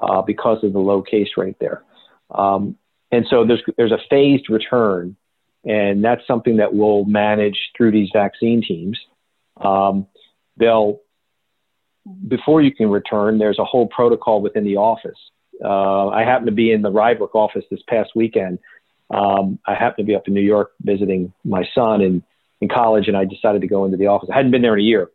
uh, 0.00 0.22
because 0.22 0.62
of 0.62 0.72
the 0.72 0.78
low 0.78 1.02
case 1.02 1.30
rate 1.36 1.56
there. 1.60 1.82
Um, 2.30 2.76
and 3.10 3.26
so 3.28 3.44
there's 3.44 3.62
there's 3.76 3.92
a 3.92 3.98
phased 4.08 4.48
return, 4.48 5.16
and 5.64 6.04
that's 6.04 6.26
something 6.26 6.56
that 6.56 6.74
we'll 6.74 7.04
manage 7.04 7.58
through 7.76 7.92
these 7.92 8.10
vaccine 8.12 8.62
teams. 8.62 8.98
Um, 9.60 10.06
they'll 10.56 11.00
before 12.26 12.60
you 12.60 12.74
can 12.74 12.90
return, 12.90 13.38
there's 13.38 13.58
a 13.58 13.64
whole 13.64 13.86
protocol 13.86 14.42
within 14.42 14.64
the 14.64 14.76
office. 14.76 15.18
Uh, 15.64 16.08
I 16.08 16.24
happen 16.24 16.46
to 16.46 16.52
be 16.52 16.72
in 16.72 16.82
the 16.82 16.90
Rye 16.90 17.14
Brook 17.14 17.34
office 17.34 17.64
this 17.70 17.82
past 17.88 18.10
weekend. 18.16 18.58
Um, 19.10 19.58
I 19.66 19.74
happen 19.74 20.04
to 20.04 20.08
be 20.08 20.14
up 20.14 20.26
in 20.26 20.34
New 20.34 20.40
York 20.40 20.72
visiting 20.80 21.32
my 21.44 21.64
son 21.74 22.00
in, 22.00 22.22
in 22.60 22.68
college, 22.68 23.08
and 23.08 23.16
I 23.16 23.24
decided 23.24 23.60
to 23.60 23.68
go 23.68 23.84
into 23.84 23.96
the 23.96 24.06
office. 24.06 24.30
I 24.32 24.36
hadn't 24.36 24.50
been 24.50 24.62
there 24.62 24.74
in 24.74 24.80
a 24.80 24.84
year. 24.84 25.10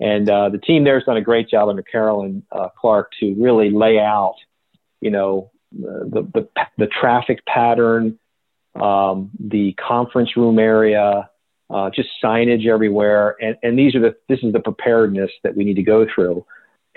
And 0.00 0.30
uh, 0.30 0.48
the 0.50 0.58
team 0.58 0.84
there 0.84 0.94
has 0.94 1.04
done 1.04 1.16
a 1.16 1.22
great 1.22 1.48
job 1.48 1.68
under 1.68 1.82
Carolyn 1.82 2.44
uh, 2.52 2.68
Clark 2.78 3.10
to 3.18 3.34
really 3.36 3.70
lay 3.70 3.98
out, 3.98 4.36
you 5.00 5.10
know, 5.10 5.50
the, 5.72 6.28
the, 6.32 6.66
the 6.76 6.86
traffic 6.86 7.44
pattern, 7.46 8.18
um, 8.80 9.30
the 9.38 9.74
conference 9.74 10.36
room 10.36 10.58
area, 10.58 11.28
uh, 11.70 11.90
just 11.90 12.08
signage 12.22 12.66
everywhere. 12.66 13.36
And, 13.40 13.56
and 13.62 13.78
these 13.78 13.94
are 13.94 14.00
the, 14.00 14.16
this 14.28 14.40
is 14.42 14.52
the 14.52 14.60
preparedness 14.60 15.30
that 15.44 15.56
we 15.56 15.64
need 15.64 15.74
to 15.74 15.82
go 15.82 16.06
through. 16.12 16.44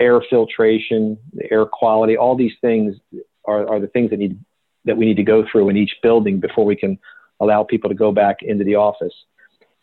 Air 0.00 0.22
filtration, 0.28 1.18
air 1.50 1.66
quality, 1.66 2.16
all 2.16 2.36
these 2.36 2.54
things 2.60 2.96
are, 3.44 3.68
are 3.68 3.80
the 3.80 3.86
things 3.88 4.10
that 4.10 4.18
need, 4.18 4.38
that 4.84 4.96
we 4.96 5.04
need 5.04 5.16
to 5.16 5.22
go 5.22 5.44
through 5.50 5.68
in 5.68 5.76
each 5.76 5.96
building 6.02 6.40
before 6.40 6.64
we 6.64 6.76
can 6.76 6.98
allow 7.40 7.62
people 7.62 7.90
to 7.90 7.96
go 7.96 8.12
back 8.12 8.42
into 8.42 8.64
the 8.64 8.76
office. 8.76 9.14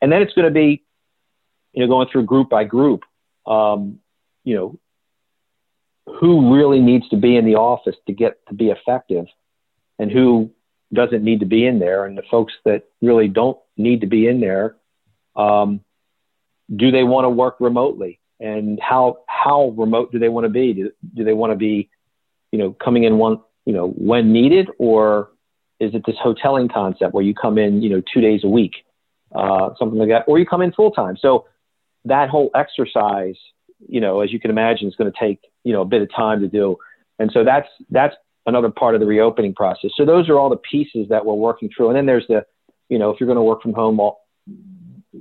And 0.01 0.11
then 0.11 0.21
it's 0.21 0.33
going 0.33 0.47
to 0.47 0.53
be, 0.53 0.83
you 1.73 1.81
know, 1.81 1.87
going 1.87 2.07
through 2.11 2.23
group 2.23 2.49
by 2.49 2.63
group 2.63 3.03
um, 3.49 3.99
you 4.43 4.55
know, 4.55 4.79
who 6.19 6.55
really 6.55 6.79
needs 6.79 7.07
to 7.09 7.17
be 7.17 7.35
in 7.35 7.45
the 7.45 7.55
office 7.55 7.95
to 8.07 8.13
get 8.13 8.45
to 8.47 8.53
be 8.53 8.69
effective 8.69 9.25
and 9.97 10.11
who 10.11 10.49
doesn't 10.93 11.23
need 11.23 11.41
to 11.41 11.45
be 11.45 11.65
in 11.65 11.79
there. 11.79 12.05
And 12.05 12.17
the 12.17 12.23
folks 12.29 12.53
that 12.65 12.83
really 13.01 13.27
don't 13.27 13.57
need 13.77 14.01
to 14.01 14.07
be 14.07 14.27
in 14.27 14.39
there, 14.39 14.75
um, 15.35 15.81
do 16.75 16.91
they 16.91 17.03
want 17.03 17.25
to 17.25 17.29
work 17.29 17.57
remotely? 17.59 18.19
And 18.39 18.79
how, 18.81 19.19
how 19.27 19.73
remote 19.77 20.11
do 20.11 20.19
they 20.19 20.29
want 20.29 20.45
to 20.45 20.49
be? 20.49 20.73
Do, 20.73 20.91
do 21.15 21.23
they 21.23 21.33
want 21.33 21.51
to 21.51 21.57
be, 21.57 21.89
you 22.51 22.59
know, 22.59 22.71
coming 22.73 23.03
in 23.03 23.17
one, 23.17 23.41
you 23.65 23.73
know, 23.73 23.89
when 23.89 24.31
needed, 24.31 24.69
or 24.77 25.31
is 25.79 25.93
it 25.93 26.03
this 26.05 26.15
hoteling 26.23 26.71
concept 26.71 27.13
where 27.13 27.23
you 27.23 27.33
come 27.33 27.57
in, 27.57 27.81
you 27.81 27.89
know, 27.89 28.01
two 28.13 28.21
days 28.21 28.41
a 28.43 28.47
week, 28.47 28.73
uh, 29.35 29.69
something 29.77 29.99
like 29.99 30.09
that, 30.09 30.23
or 30.27 30.39
you 30.39 30.45
come 30.45 30.61
in 30.61 30.71
full 30.71 30.91
time? 30.91 31.17
So 31.19 31.45
that 32.05 32.29
whole 32.29 32.49
exercise, 32.55 33.35
you 33.87 34.01
know, 34.01 34.21
as 34.21 34.31
you 34.31 34.39
can 34.39 34.51
imagine, 34.51 34.87
is 34.87 34.95
going 34.95 35.11
to 35.11 35.19
take, 35.19 35.39
you 35.63 35.73
know, 35.73 35.81
a 35.81 35.85
bit 35.85 36.01
of 36.01 36.09
time 36.13 36.39
to 36.41 36.47
do. 36.47 36.77
And 37.19 37.29
so 37.33 37.43
that's, 37.43 37.67
that's 37.89 38.15
another 38.45 38.69
part 38.69 38.95
of 38.95 39.01
the 39.01 39.07
reopening 39.07 39.53
process. 39.53 39.91
So 39.95 40.05
those 40.05 40.29
are 40.29 40.39
all 40.39 40.49
the 40.49 40.57
pieces 40.57 41.07
that 41.09 41.25
we're 41.25 41.33
working 41.33 41.69
through. 41.75 41.89
And 41.89 41.97
then 41.97 42.05
there's 42.05 42.25
the, 42.27 42.45
you 42.89 42.97
know, 42.97 43.11
if 43.11 43.19
you're 43.19 43.27
going 43.27 43.37
to 43.37 43.43
work 43.43 43.61
from 43.61 43.73
home, 43.73 43.99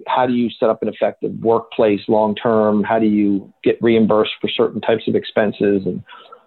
how 0.06 0.26
do 0.26 0.32
you 0.32 0.50
set 0.58 0.68
up 0.68 0.82
an 0.82 0.88
effective 0.88 1.32
workplace 1.40 2.00
long 2.08 2.34
term? 2.34 2.82
How 2.82 2.98
do 2.98 3.06
you 3.06 3.52
get 3.62 3.78
reimbursed 3.82 4.32
for 4.40 4.48
certain 4.48 4.80
types 4.80 5.02
of 5.08 5.14
expenses? 5.14 5.82
And 5.84 6.02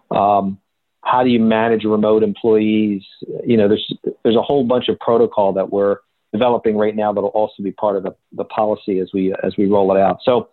um, 0.10 0.60
how 1.03 1.23
do 1.23 1.29
you 1.29 1.39
manage 1.39 1.84
remote 1.84 2.23
employees? 2.23 3.03
You 3.45 3.57
know, 3.57 3.67
there's 3.67 3.93
there's 4.23 4.36
a 4.36 4.41
whole 4.41 4.63
bunch 4.63 4.88
of 4.89 4.99
protocol 4.99 5.53
that 5.53 5.71
we're 5.71 5.97
developing 6.31 6.77
right 6.77 6.95
now 6.95 7.12
that'll 7.12 7.29
also 7.29 7.62
be 7.62 7.71
part 7.71 7.97
of 7.97 8.03
the, 8.03 8.15
the 8.34 8.45
policy 8.45 8.99
as 8.99 9.10
we 9.13 9.34
as 9.43 9.55
we 9.57 9.65
roll 9.65 9.95
it 9.95 9.99
out. 9.99 10.19
So 10.23 10.49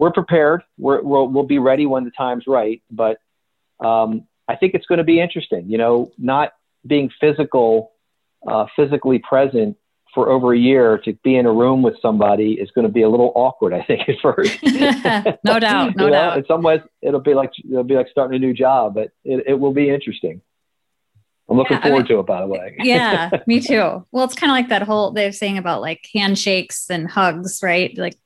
we're 0.00 0.12
prepared. 0.12 0.62
We're, 0.78 1.02
we'll, 1.02 1.28
we'll 1.28 1.44
be 1.46 1.58
ready 1.58 1.84
when 1.84 2.04
the 2.04 2.10
time's 2.10 2.44
right. 2.46 2.82
But 2.90 3.18
um, 3.84 4.26
I 4.50 4.56
think 4.56 4.74
it's 4.74 4.86
going 4.86 4.98
to 4.98 5.04
be 5.04 5.20
interesting. 5.20 5.70
You 5.70 5.78
know, 5.78 6.12
not 6.18 6.52
being 6.86 7.10
physical, 7.20 7.92
uh, 8.46 8.66
physically 8.74 9.20
present 9.20 9.76
for 10.12 10.28
over 10.28 10.52
a 10.52 10.58
year 10.58 10.98
to 11.04 11.12
be 11.22 11.36
in 11.36 11.46
a 11.46 11.52
room 11.52 11.82
with 11.82 11.94
somebody 12.02 12.54
is 12.54 12.70
going 12.72 12.86
to 12.86 12.92
be 12.92 13.02
a 13.02 13.08
little 13.08 13.32
awkward. 13.36 13.72
I 13.72 13.82
think 13.82 14.08
at 14.08 14.16
first. 14.20 14.58
no 15.44 15.60
doubt. 15.60 15.94
No 15.96 16.04
you 16.06 16.10
know, 16.10 16.10
doubt. 16.10 16.38
In 16.38 16.46
some 16.46 16.62
ways, 16.62 16.80
it'll 17.00 17.20
be 17.20 17.34
like 17.34 17.52
it'll 17.64 17.84
be 17.84 17.94
like 17.94 18.08
starting 18.10 18.36
a 18.36 18.38
new 18.40 18.52
job, 18.52 18.94
but 18.94 19.12
it, 19.24 19.44
it 19.46 19.54
will 19.54 19.72
be 19.72 19.88
interesting. 19.88 20.40
I'm 21.48 21.56
looking 21.56 21.78
yeah, 21.78 21.82
forward 21.82 21.96
I 21.96 21.98
mean, 22.00 22.08
to 22.08 22.18
it, 22.20 22.26
by 22.26 22.40
the 22.40 22.46
way. 22.46 22.76
yeah, 22.80 23.30
me 23.46 23.60
too. 23.60 24.06
Well, 24.12 24.24
it's 24.24 24.34
kind 24.36 24.50
of 24.50 24.54
like 24.54 24.68
that 24.68 24.82
whole 24.82 25.12
they're 25.12 25.32
saying 25.32 25.58
about 25.58 25.80
like 25.80 26.08
handshakes 26.12 26.90
and 26.90 27.10
hugs, 27.10 27.60
right? 27.62 27.96
Like, 27.96 28.16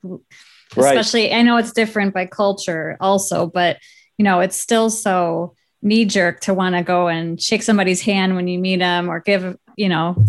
especially 0.75 1.29
right. 1.29 1.37
I 1.37 1.41
know 1.43 1.57
it's 1.57 1.71
different 1.71 2.13
by 2.13 2.25
culture, 2.25 2.97
also, 2.99 3.47
but 3.47 3.77
you 4.17 4.23
know, 4.23 4.39
it's 4.39 4.59
still 4.59 4.89
so 4.89 5.55
knee 5.85 6.03
jerk 6.03 6.41
to 6.41 6.53
want 6.53 6.75
to 6.75 6.83
go 6.83 7.07
and 7.07 7.41
shake 7.41 7.63
somebody's 7.63 8.01
hand 8.01 8.35
when 8.35 8.47
you 8.47 8.59
meet 8.59 8.79
them 8.79 9.09
or 9.09 9.21
give 9.21 9.57
you 9.77 9.87
know 9.87 10.25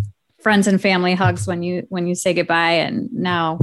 friends 0.46 0.68
and 0.68 0.80
family 0.80 1.14
hugs 1.14 1.46
when 1.46 1.64
you 1.64 1.84
when 1.88 2.06
you 2.06 2.14
say 2.14 2.32
goodbye. 2.32 2.74
And 2.74 3.12
now 3.12 3.58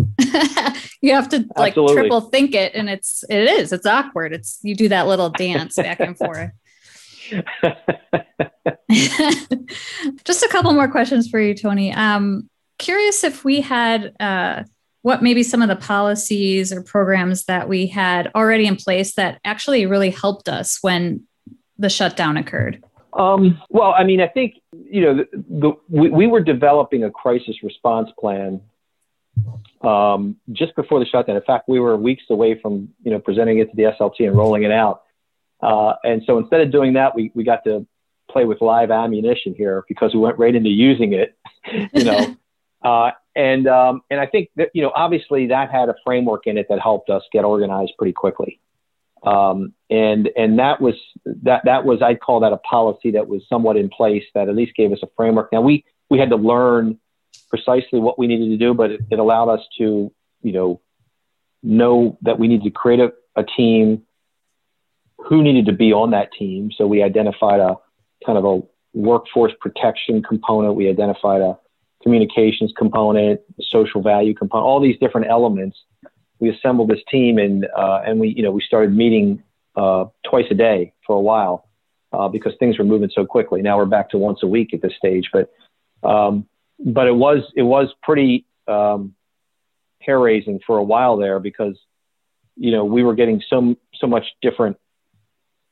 you 1.01 1.13
have 1.13 1.29
to 1.29 1.45
like 1.55 1.71
Absolutely. 1.71 1.95
triple 1.95 2.21
think 2.21 2.53
it 2.53 2.75
and 2.75 2.89
it's 2.89 3.23
it 3.29 3.47
is 3.47 3.71
it's 3.71 3.85
awkward. 3.85 4.33
It's 4.33 4.59
you 4.63 4.75
do 4.75 4.89
that 4.89 5.07
little 5.07 5.29
dance 5.29 5.77
back 5.77 6.01
and 6.01 6.17
forth. 6.17 6.51
Just 10.25 10.43
a 10.43 10.49
couple 10.49 10.73
more 10.73 10.89
questions 10.89 11.29
for 11.29 11.39
you 11.39 11.53
tony. 11.53 11.93
Um 11.93 12.49
curious 12.79 13.23
if 13.23 13.45
we 13.45 13.61
had 13.61 14.13
uh 14.19 14.63
what 15.03 15.21
maybe 15.21 15.43
some 15.43 15.61
of 15.61 15.69
the 15.69 15.75
policies 15.75 16.73
or 16.73 16.81
programs 16.81 17.45
that 17.45 17.69
we 17.69 17.87
had 17.87 18.29
already 18.35 18.65
in 18.65 18.75
place 18.75 19.15
that 19.15 19.39
actually 19.45 19.85
really 19.85 20.09
helped 20.09 20.49
us 20.49 20.79
when 20.81 21.25
the 21.83 21.89
shutdown 21.89 22.37
occurred 22.37 22.83
um, 23.15 23.61
well, 23.69 23.93
I 23.95 24.03
mean, 24.03 24.21
I 24.21 24.27
think 24.27 24.55
you 24.71 25.01
know, 25.01 25.15
the, 25.15 25.27
the, 25.49 25.71
we, 25.89 26.09
we 26.09 26.27
were 26.27 26.41
developing 26.41 27.03
a 27.03 27.11
crisis 27.11 27.55
response 27.63 28.09
plan 28.19 28.61
um, 29.81 30.37
just 30.51 30.75
before 30.75 30.99
the 30.99 31.05
shutdown. 31.05 31.35
In 31.35 31.41
fact, 31.43 31.67
we 31.67 31.79
were 31.79 31.95
weeks 31.97 32.23
away 32.29 32.59
from 32.59 32.89
you 33.03 33.11
know 33.11 33.19
presenting 33.19 33.59
it 33.59 33.69
to 33.69 33.75
the 33.75 33.83
SLT 33.83 34.27
and 34.27 34.35
rolling 34.35 34.63
it 34.63 34.71
out. 34.71 35.03
Uh, 35.61 35.93
and 36.03 36.23
so 36.25 36.37
instead 36.37 36.61
of 36.61 36.71
doing 36.71 36.93
that, 36.93 37.15
we 37.15 37.31
we 37.35 37.43
got 37.43 37.63
to 37.65 37.85
play 38.29 38.45
with 38.45 38.61
live 38.61 38.89
ammunition 38.89 39.53
here 39.53 39.83
because 39.87 40.13
we 40.13 40.19
went 40.19 40.37
right 40.39 40.55
into 40.55 40.69
using 40.69 41.13
it. 41.13 41.37
you 41.93 42.03
know, 42.03 42.35
uh, 42.83 43.11
and 43.35 43.67
um, 43.67 44.01
and 44.09 44.19
I 44.19 44.25
think 44.25 44.49
that 44.55 44.69
you 44.73 44.81
know 44.81 44.91
obviously 44.95 45.47
that 45.47 45.71
had 45.71 45.89
a 45.89 45.95
framework 46.03 46.47
in 46.47 46.57
it 46.57 46.67
that 46.69 46.79
helped 46.79 47.09
us 47.09 47.23
get 47.31 47.45
organized 47.45 47.93
pretty 47.97 48.13
quickly. 48.13 48.59
Um, 49.23 49.73
and 49.89 50.29
and 50.35 50.59
that 50.59 50.81
was 50.81 50.95
that 51.43 51.61
that 51.65 51.85
was 51.85 52.01
I'd 52.01 52.19
call 52.19 52.41
that 52.41 52.51
a 52.51 52.57
policy 52.57 53.11
that 53.11 53.27
was 53.27 53.41
somewhat 53.47 53.77
in 53.77 53.89
place 53.89 54.23
that 54.35 54.49
at 54.49 54.55
least 54.55 54.75
gave 54.75 54.91
us 54.91 54.99
a 55.01 55.07
framework. 55.15 55.51
Now 55.51 55.61
we 55.61 55.85
we 56.09 56.19
had 56.19 56.29
to 56.29 56.35
learn 56.35 56.99
precisely 57.49 57.99
what 57.99 58.19
we 58.19 58.27
needed 58.27 58.49
to 58.49 58.57
do, 58.57 58.73
but 58.73 58.91
it, 58.91 59.01
it 59.11 59.19
allowed 59.19 59.49
us 59.49 59.61
to 59.77 60.11
you 60.41 60.51
know 60.51 60.81
know 61.61 62.17
that 62.21 62.37
we 62.37 62.49
needed 62.49 62.65
to 62.65 62.71
create 62.71 62.99
a, 62.99 63.13
a 63.37 63.43
team 63.43 64.01
who 65.17 65.41
needed 65.41 65.67
to 65.67 65.73
be 65.73 65.93
on 65.93 66.11
that 66.11 66.33
team. 66.33 66.69
So 66.75 66.85
we 66.85 67.01
identified 67.01 67.61
a 67.61 67.75
kind 68.25 68.37
of 68.37 68.43
a 68.43 68.61
workforce 68.93 69.53
protection 69.61 70.21
component. 70.21 70.75
We 70.75 70.89
identified 70.89 71.41
a 71.41 71.57
communications 72.01 72.73
component, 72.77 73.39
social 73.61 74.01
value 74.01 74.33
component, 74.33 74.65
all 74.65 74.81
these 74.81 74.99
different 74.99 75.27
elements 75.29 75.77
we 76.39 76.49
assembled 76.49 76.89
this 76.89 77.01
team 77.09 77.37
and 77.37 77.67
uh, 77.75 78.01
and 78.05 78.19
we 78.19 78.29
you 78.29 78.43
know 78.43 78.51
we 78.51 78.61
started 78.61 78.95
meeting 78.95 79.43
uh, 79.75 80.05
twice 80.29 80.45
a 80.51 80.55
day 80.55 80.93
for 81.05 81.15
a 81.15 81.21
while 81.21 81.67
uh, 82.11 82.27
because 82.27 82.53
things 82.59 82.77
were 82.77 82.85
moving 82.85 83.09
so 83.13 83.25
quickly. 83.25 83.61
Now 83.61 83.77
we're 83.77 83.85
back 83.85 84.11
to 84.11 84.17
once 84.17 84.39
a 84.43 84.47
week 84.47 84.73
at 84.73 84.81
this 84.81 84.93
stage, 84.97 85.29
but 85.33 85.51
um, 86.07 86.47
but 86.79 87.07
it 87.07 87.15
was 87.15 87.43
it 87.55 87.63
was 87.63 87.89
pretty 88.01 88.45
um, 88.67 89.15
hair 89.99 90.19
raising 90.19 90.59
for 90.65 90.77
a 90.77 90.83
while 90.83 91.17
there 91.17 91.39
because 91.39 91.77
you 92.55 92.71
know 92.71 92.85
we 92.85 93.03
were 93.03 93.15
getting 93.15 93.41
so 93.49 93.75
so 93.95 94.07
much 94.07 94.25
different 94.41 94.77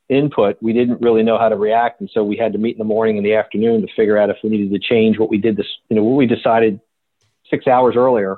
input. 0.10 0.58
We 0.62 0.74
didn't 0.74 1.02
really 1.02 1.24
know 1.24 1.38
how 1.38 1.50
to 1.50 1.56
react, 1.56 2.02
and 2.02 2.10
so 2.14 2.24
we 2.24 2.38
had 2.38 2.54
to 2.54 2.60
meet 2.60 2.72
in 2.72 2.80
the 2.80 2.86
morning 2.86 3.18
and 3.18 3.26
the 3.26 3.36
afternoon 3.36 3.82
to 3.82 3.88
figure 3.96 4.18
out 4.18 4.30
if 4.30 4.38
we 4.44 4.50
needed 4.50 4.72
to 4.72 4.80
change 4.80 5.20
what 5.20 5.30
we 5.30 5.38
did. 5.38 5.58
This 5.58 5.68
you 5.90 5.96
know 5.96 6.04
what 6.04 6.16
we 6.16 6.26
decided 6.26 6.80
six 7.50 7.68
hours 7.68 7.96
earlier. 7.96 8.38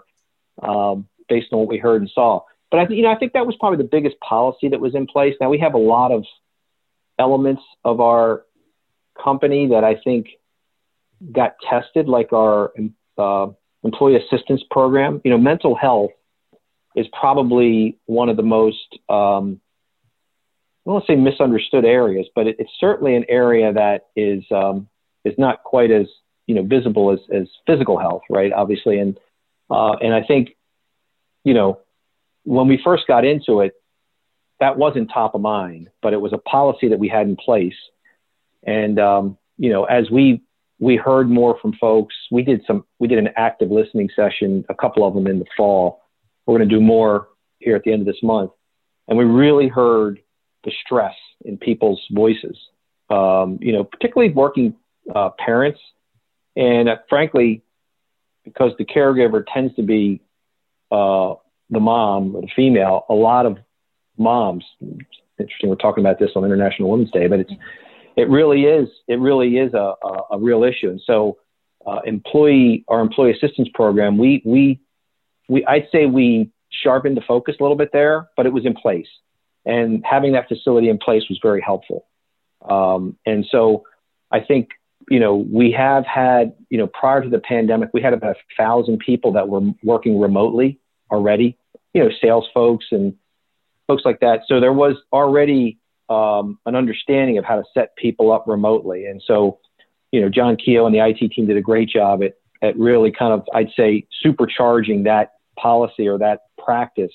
Um, 0.62 1.07
based 1.29 1.47
on 1.51 1.59
what 1.59 1.67
we 1.67 1.77
heard 1.77 2.01
and 2.01 2.12
saw. 2.13 2.41
But 2.71 2.79
I, 2.79 2.88
you 2.89 3.03
know, 3.03 3.12
I 3.12 3.15
think 3.15 3.33
that 3.33 3.45
was 3.45 3.55
probably 3.59 3.77
the 3.77 3.89
biggest 3.89 4.19
policy 4.19 4.69
that 4.69 4.79
was 4.79 4.95
in 4.95 5.05
place. 5.05 5.36
Now 5.39 5.49
we 5.49 5.59
have 5.59 5.73
a 5.73 5.79
lot 5.79 6.12
of 6.12 6.25
elements 7.19 7.62
of 7.83 8.01
our 8.01 8.43
company 9.21 9.67
that 9.69 9.83
I 9.83 9.95
think 10.03 10.27
got 11.31 11.55
tested, 11.69 12.07
like 12.07 12.33
our 12.33 12.73
uh, 13.17 13.47
employee 13.83 14.17
assistance 14.17 14.63
program. 14.71 15.21
You 15.23 15.31
know, 15.31 15.38
mental 15.38 15.75
health 15.75 16.12
is 16.95 17.05
probably 17.19 17.97
one 18.05 18.29
of 18.29 18.38
the 18.38 18.43
most 18.43 18.99
um, 19.09 19.62
I 20.86 20.99
to 20.99 21.05
say 21.07 21.15
misunderstood 21.15 21.86
areas, 21.86 22.27
but 22.36 22.47
it, 22.47 22.57
it's 22.59 22.71
certainly 22.79 23.15
an 23.15 23.25
area 23.29 23.71
that 23.71 24.07
is 24.15 24.43
um, 24.51 24.89
is 25.23 25.33
not 25.38 25.63
quite 25.63 25.91
as 25.91 26.07
you 26.45 26.55
know 26.55 26.63
visible 26.63 27.12
as, 27.12 27.19
as 27.33 27.47
physical 27.65 27.97
health, 27.97 28.23
right? 28.29 28.51
Obviously, 28.51 28.99
and 28.99 29.17
uh, 29.69 29.93
and 30.01 30.13
I 30.13 30.23
think 30.23 30.55
you 31.43 31.53
know, 31.53 31.79
when 32.43 32.67
we 32.67 32.79
first 32.84 33.08
got 33.08 33.25
into 33.25 33.62
it, 33.62 33.73
that 34.60 34.77
wasn't 34.77 35.12
top 35.13 35.36
of 35.36 35.41
mind, 35.41 35.89
but 36.01 36.13
it 36.13 36.21
was 36.21 36.34
a 36.34 36.38
policy 36.38 36.88
that 36.89 36.99
we 36.99 37.10
had 37.10 37.27
in 37.27 37.36
place. 37.36 37.75
And 38.65 38.99
um, 38.99 39.38
you 39.58 39.69
know, 39.69 39.84
as 39.86 40.10
we 40.10 40.41
we 40.79 40.95
heard 40.95 41.29
more 41.29 41.58
from 41.62 41.73
folks, 41.73 42.15
we 42.32 42.43
did 42.43 42.62
some 42.65 42.86
we 42.99 43.08
did 43.08 43.19
an 43.19 43.29
active 43.36 43.71
listening 43.71 44.10
session, 44.15 44.65
a 44.69 44.75
couple 44.75 45.06
of 45.06 45.13
them 45.13 45.27
in 45.27 45.39
the 45.39 45.45
fall. 45.56 46.01
We're 46.45 46.58
going 46.58 46.69
to 46.69 46.75
do 46.75 46.82
more 46.82 47.29
here 47.60 47.75
at 47.75 47.84
the 47.84 47.91
end 47.91 48.01
of 48.01 48.06
this 48.08 48.21
month, 48.23 48.51
and 49.08 49.17
we 49.17 49.25
really 49.25 49.67
heard 49.67 50.19
the 50.63 50.71
stress 50.86 51.15
in 51.45 51.58
people's 51.58 52.01
voices. 52.12 52.58
Um, 53.10 53.60
you 53.62 53.73
know, 53.73 53.84
particularly 53.84 54.34
working 54.34 54.75
uh, 55.13 55.32
parents, 55.38 55.79
and 56.56 56.88
uh, 56.88 56.97
frankly, 57.10 57.63
because 58.45 58.71
the 58.77 58.86
caregiver 58.86 59.43
tends 59.53 59.75
to 59.75 59.84
be 59.84 60.21
uh, 60.93 61.36
the 61.71 61.79
mom, 61.79 62.34
the 62.34 62.47
female, 62.56 63.06
a 63.10 63.13
lot 63.13 63.45
of 63.45 63.58
moms. 64.17 64.63
Interesting, 65.39 65.69
we're 65.69 65.75
talking 65.75 66.03
about 66.03 66.19
this 66.19 66.29
on 66.36 66.45
International 66.45 66.91
Women's 66.91 67.12
Day, 67.12 67.27
but 67.27 67.39
it's 67.39 67.51
it 68.15 68.29
really 68.29 68.65
is 68.65 68.88
it 69.08 69.19
really 69.19 69.58
is 69.58 69.73
a, 69.73 69.93
a, 70.03 70.19
a 70.34 70.39
real 70.39 70.63
issue. 70.63 70.89
And 70.89 71.01
so, 71.06 71.38
uh, 71.86 71.99
employee 72.06 72.86
our 72.88 73.01
employee 73.01 73.32
assistance 73.32 73.69
program, 73.73 74.17
we 74.19 74.43
we 74.45 74.79
we 75.49 75.65
I'd 75.65 75.88
say 75.91 76.06
we 76.06 76.51
sharpened 76.69 77.17
the 77.17 77.21
focus 77.27 77.56
a 77.60 77.63
little 77.63 77.77
bit 77.77 77.89
there, 77.91 78.29
but 78.38 78.45
it 78.45 78.53
was 78.53 78.65
in 78.65 78.75
place, 78.75 79.08
and 79.65 80.03
having 80.06 80.34
that 80.34 80.47
facility 80.47 80.89
in 80.89 80.99
place 80.99 81.23
was 81.27 81.39
very 81.41 81.62
helpful. 81.62 82.06
Um, 82.69 83.17
and 83.25 83.45
so, 83.51 83.84
I 84.32 84.41
think 84.41 84.69
you 85.10 85.19
know 85.19 85.36
we 85.36 85.71
have 85.71 86.06
had 86.06 86.53
you 86.69 86.77
know 86.77 86.88
prior 86.88 87.23
to 87.23 87.29
the 87.29 87.39
pandemic, 87.39 87.89
we 87.93 88.01
had 88.03 88.13
about 88.13 88.36
a 88.36 88.62
thousand 88.62 88.99
people 88.99 89.34
that 89.34 89.49
were 89.49 89.71
working 89.82 90.19
remotely 90.19 90.79
already, 91.13 91.58
you 91.93 92.04
know, 92.04 92.10
sales 92.21 92.47
folks 92.54 92.88
and 92.91 93.13
folks 93.88 94.04
like 94.06 94.19
that. 94.21 94.41
So 94.47 94.60
there 94.60 94.73
was 94.73 94.95
already 95.12 95.78
um, 96.10 96.60
an 96.65 96.76
understanding 96.76 97.38
of 97.38 97.45
how 97.45 97.58
to 97.58 97.63
set 97.73 97.95
people 97.95 98.32
up 98.32 98.45
remotely. 98.47 99.06
And 99.06 99.21
so, 99.26 99.60
you 100.12 100.21
know, 100.21 100.30
John 100.30 100.58
Keogh 100.58 100.86
and 100.86 100.93
the 100.93 101.06
IT 101.06 101.32
team 101.32 101.47
did 101.47 101.58
a 101.58 101.62
great 101.62 101.89
job 101.89 102.23
at, 102.23 102.34
at 102.62 102.78
really 102.78 103.12
kind 103.12 103.34
of, 103.34 103.47
I'd 103.54 103.71
say, 103.76 104.08
supercharging 104.26 105.06
that 105.06 105.34
policy 105.58 106.08
or 106.08 106.17
that 106.19 106.41
practice 106.58 107.12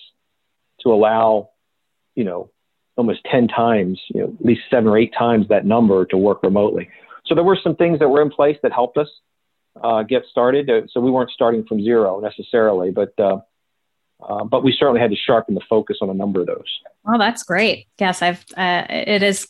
to 0.80 0.92
allow, 0.92 1.50
you 2.14 2.24
know, 2.24 2.50
almost 2.96 3.20
10 3.30 3.48
times, 3.48 4.00
you 4.08 4.20
know, 4.20 4.36
at 4.38 4.44
least 4.44 4.62
seven 4.70 4.88
or 4.88 4.98
eight 4.98 5.14
times 5.16 5.46
that 5.48 5.64
number 5.64 6.04
to 6.06 6.16
work 6.16 6.42
remotely. 6.42 6.88
So 7.26 7.34
there 7.34 7.44
were 7.44 7.58
some 7.62 7.76
things 7.76 7.98
that 8.00 8.08
were 8.08 8.22
in 8.22 8.30
place 8.30 8.56
that 8.62 8.72
helped 8.72 8.96
us 8.98 9.08
uh, 9.82 10.02
get 10.02 10.24
started. 10.30 10.70
So 10.92 11.00
we 11.00 11.10
weren't 11.10 11.30
starting 11.30 11.64
from 11.64 11.82
zero 11.82 12.20
necessarily, 12.20 12.90
but 12.90 13.18
uh, 13.20 13.38
uh, 14.26 14.44
but 14.44 14.64
we 14.64 14.72
certainly 14.72 15.00
had 15.00 15.10
to 15.10 15.16
sharpen 15.16 15.54
the 15.54 15.60
focus 15.68 15.98
on 16.00 16.10
a 16.10 16.14
number 16.14 16.40
of 16.40 16.46
those. 16.46 16.80
Well, 17.04 17.18
that's 17.18 17.42
great. 17.42 17.86
Yes, 17.98 18.22
I've. 18.22 18.44
Uh, 18.56 18.84
it 18.88 19.22
is 19.22 19.48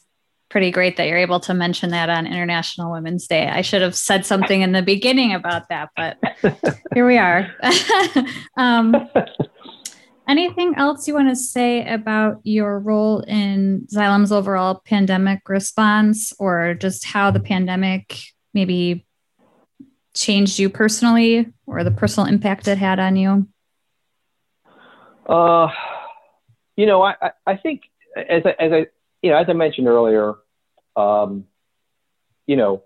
pretty 0.48 0.70
great 0.70 0.96
that 0.96 1.08
you're 1.08 1.18
able 1.18 1.40
to 1.40 1.54
mention 1.54 1.90
that 1.90 2.08
on 2.08 2.26
International 2.26 2.90
Women's 2.90 3.26
Day. 3.26 3.48
I 3.48 3.62
should 3.62 3.82
have 3.82 3.94
said 3.94 4.24
something 4.24 4.62
in 4.62 4.72
the 4.72 4.82
beginning 4.82 5.34
about 5.34 5.68
that, 5.68 5.90
but 5.96 6.18
here 6.94 7.06
we 7.06 7.18
are. 7.18 7.50
um, 8.56 8.94
anything 10.26 10.74
else 10.76 11.06
you 11.06 11.14
want 11.14 11.28
to 11.28 11.36
say 11.36 11.86
about 11.86 12.40
your 12.44 12.78
role 12.78 13.20
in 13.20 13.86
Xylem's 13.92 14.32
overall 14.32 14.82
pandemic 14.84 15.48
response, 15.48 16.32
or 16.38 16.74
just 16.74 17.04
how 17.04 17.30
the 17.30 17.40
pandemic 17.40 18.18
maybe 18.54 19.06
changed 20.14 20.58
you 20.58 20.68
personally 20.68 21.52
or 21.66 21.84
the 21.84 21.90
personal 21.90 22.28
impact 22.28 22.68
it 22.68 22.78
had 22.78 22.98
on 22.98 23.16
you? 23.16 23.46
Uh, 25.28 25.68
you 26.76 26.86
know, 26.86 27.02
I, 27.02 27.14
I 27.46 27.56
think 27.56 27.82
as 28.16 28.42
I, 28.44 28.50
as 28.62 28.72
I, 28.72 28.86
you 29.22 29.30
know, 29.30 29.36
as 29.36 29.46
I 29.48 29.52
mentioned 29.52 29.88
earlier, 29.88 30.34
um, 30.96 31.44
you 32.46 32.56
know, 32.56 32.82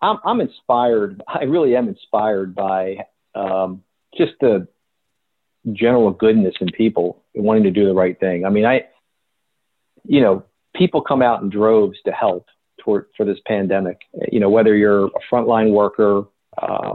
I'm, 0.00 0.18
I'm 0.24 0.40
inspired. 0.40 1.22
I 1.26 1.44
really 1.44 1.74
am 1.74 1.88
inspired 1.88 2.54
by 2.54 2.98
um, 3.34 3.82
just 4.16 4.32
the 4.40 4.68
general 5.72 6.10
goodness 6.10 6.54
in 6.60 6.68
people 6.68 7.24
wanting 7.34 7.64
to 7.64 7.70
do 7.70 7.86
the 7.86 7.94
right 7.94 8.18
thing. 8.18 8.44
I 8.44 8.50
mean, 8.50 8.64
I, 8.64 8.84
you 10.04 10.20
know, 10.20 10.44
people 10.76 11.02
come 11.02 11.20
out 11.20 11.42
in 11.42 11.50
droves 11.50 11.98
to 12.06 12.12
help 12.12 12.46
toward, 12.80 13.06
for 13.16 13.26
this 13.26 13.38
pandemic. 13.46 13.98
You 14.30 14.40
know, 14.40 14.50
whether 14.50 14.76
you're 14.76 15.06
a 15.06 15.10
frontline 15.30 15.72
worker, 15.72 16.24
uh, 16.56 16.94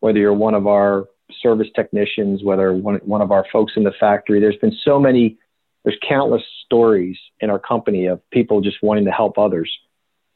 whether 0.00 0.18
you're 0.18 0.34
one 0.34 0.54
of 0.54 0.66
our 0.66 1.06
service 1.42 1.68
technicians, 1.74 2.42
whether 2.42 2.72
one, 2.72 2.96
one 3.04 3.22
of 3.22 3.30
our 3.32 3.44
folks 3.52 3.74
in 3.76 3.84
the 3.84 3.92
factory, 3.98 4.40
there's 4.40 4.56
been 4.56 4.76
so 4.84 4.98
many, 4.98 5.38
there's 5.84 5.98
countless 6.08 6.42
stories 6.64 7.16
in 7.40 7.50
our 7.50 7.58
company 7.58 8.06
of 8.06 8.20
people 8.30 8.60
just 8.60 8.82
wanting 8.82 9.04
to 9.04 9.10
help 9.10 9.38
others. 9.38 9.70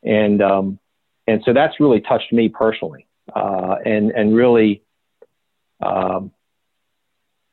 And, 0.03 0.43
um, 0.43 0.79
and 1.27 1.43
so 1.45 1.53
that's 1.53 1.79
really 1.81 2.01
touched 2.01 2.33
me 2.33 2.49
personally. 2.49 3.07
Uh, 3.35 3.77
and, 3.85 4.11
and 4.11 4.35
really, 4.35 4.83
um, 5.81 6.33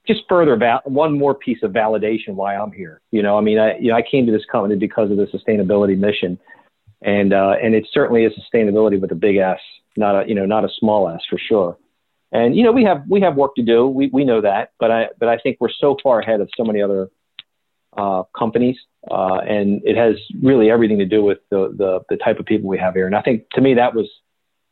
just 0.08 0.21
further 0.30 0.56
val- 0.56 0.82
one 0.86 1.17
more 1.17 1.36
piece 1.36 1.62
of 1.63 1.71
validation 1.71 2.30
why 2.30 2.56
I'm 2.56 2.71
here. 2.71 3.02
You 3.12 3.21
know, 3.21 3.38
I 3.38 3.41
mean, 3.41 3.60
I 3.60 3.78
you 3.78 3.89
know 3.89 3.97
I 3.97 4.02
came 4.02 4.26
to 4.26 4.32
this 4.32 4.45
company 4.50 4.76
because 4.76 5.12
of 5.12 5.17
the 5.17 5.26
sustainability 5.26 5.97
mission, 5.97 6.39
and 7.02 7.34
uh, 7.34 7.56
and 7.62 7.76
it 7.76 7.86
certainly 7.91 8.23
is 8.23 8.34
sustainability 8.34 9.00
with 9.00 9.12
a 9.12 9.15
big 9.15 9.36
S, 9.36 9.60
not 9.97 10.23
a 10.23 10.28
you 10.28 10.34
know 10.34 10.45
not 10.45 10.63
a 10.63 10.69
small 10.80 11.10
S 11.10 11.21
for 11.30 11.38
sure. 11.38 11.78
And 12.32 12.56
you 12.56 12.63
know 12.63 12.72
we 12.72 12.84
have 12.84 13.04
we 13.08 13.22
have 13.22 13.36
work 13.36 13.56
to 13.56 13.63
do. 13.63 13.88
We 13.88 14.10
we 14.12 14.26
know 14.26 14.42
that, 14.42 14.72
but 14.80 14.92
I 14.92 15.10
but 15.20 15.30
I 15.30 15.38
think 15.38 15.58
we're 15.60 15.70
so 15.70 15.98
far 16.04 16.20
ahead 16.20 16.42
of 16.42 16.50
so 16.58 16.63
many 16.66 16.82
other 16.82 17.10
uh, 17.96 18.24
companies, 18.38 18.78
uh, 19.10 19.40
and 19.48 19.82
it 19.86 19.96
has 19.96 20.16
really 20.42 20.70
everything 20.70 21.00
to 21.00 21.06
do 21.06 21.24
with 21.24 21.40
the, 21.50 21.74
the 21.78 22.02
the 22.10 22.18
type 22.18 22.40
of 22.40 22.46
people 22.46 22.70
we 22.70 22.78
have 22.78 22.94
here. 22.94 23.08
And 23.08 23.16
I 23.16 23.22
think 23.22 23.50
to 23.52 23.62
me 23.62 23.76
that 23.76 23.96
was, 23.96 24.10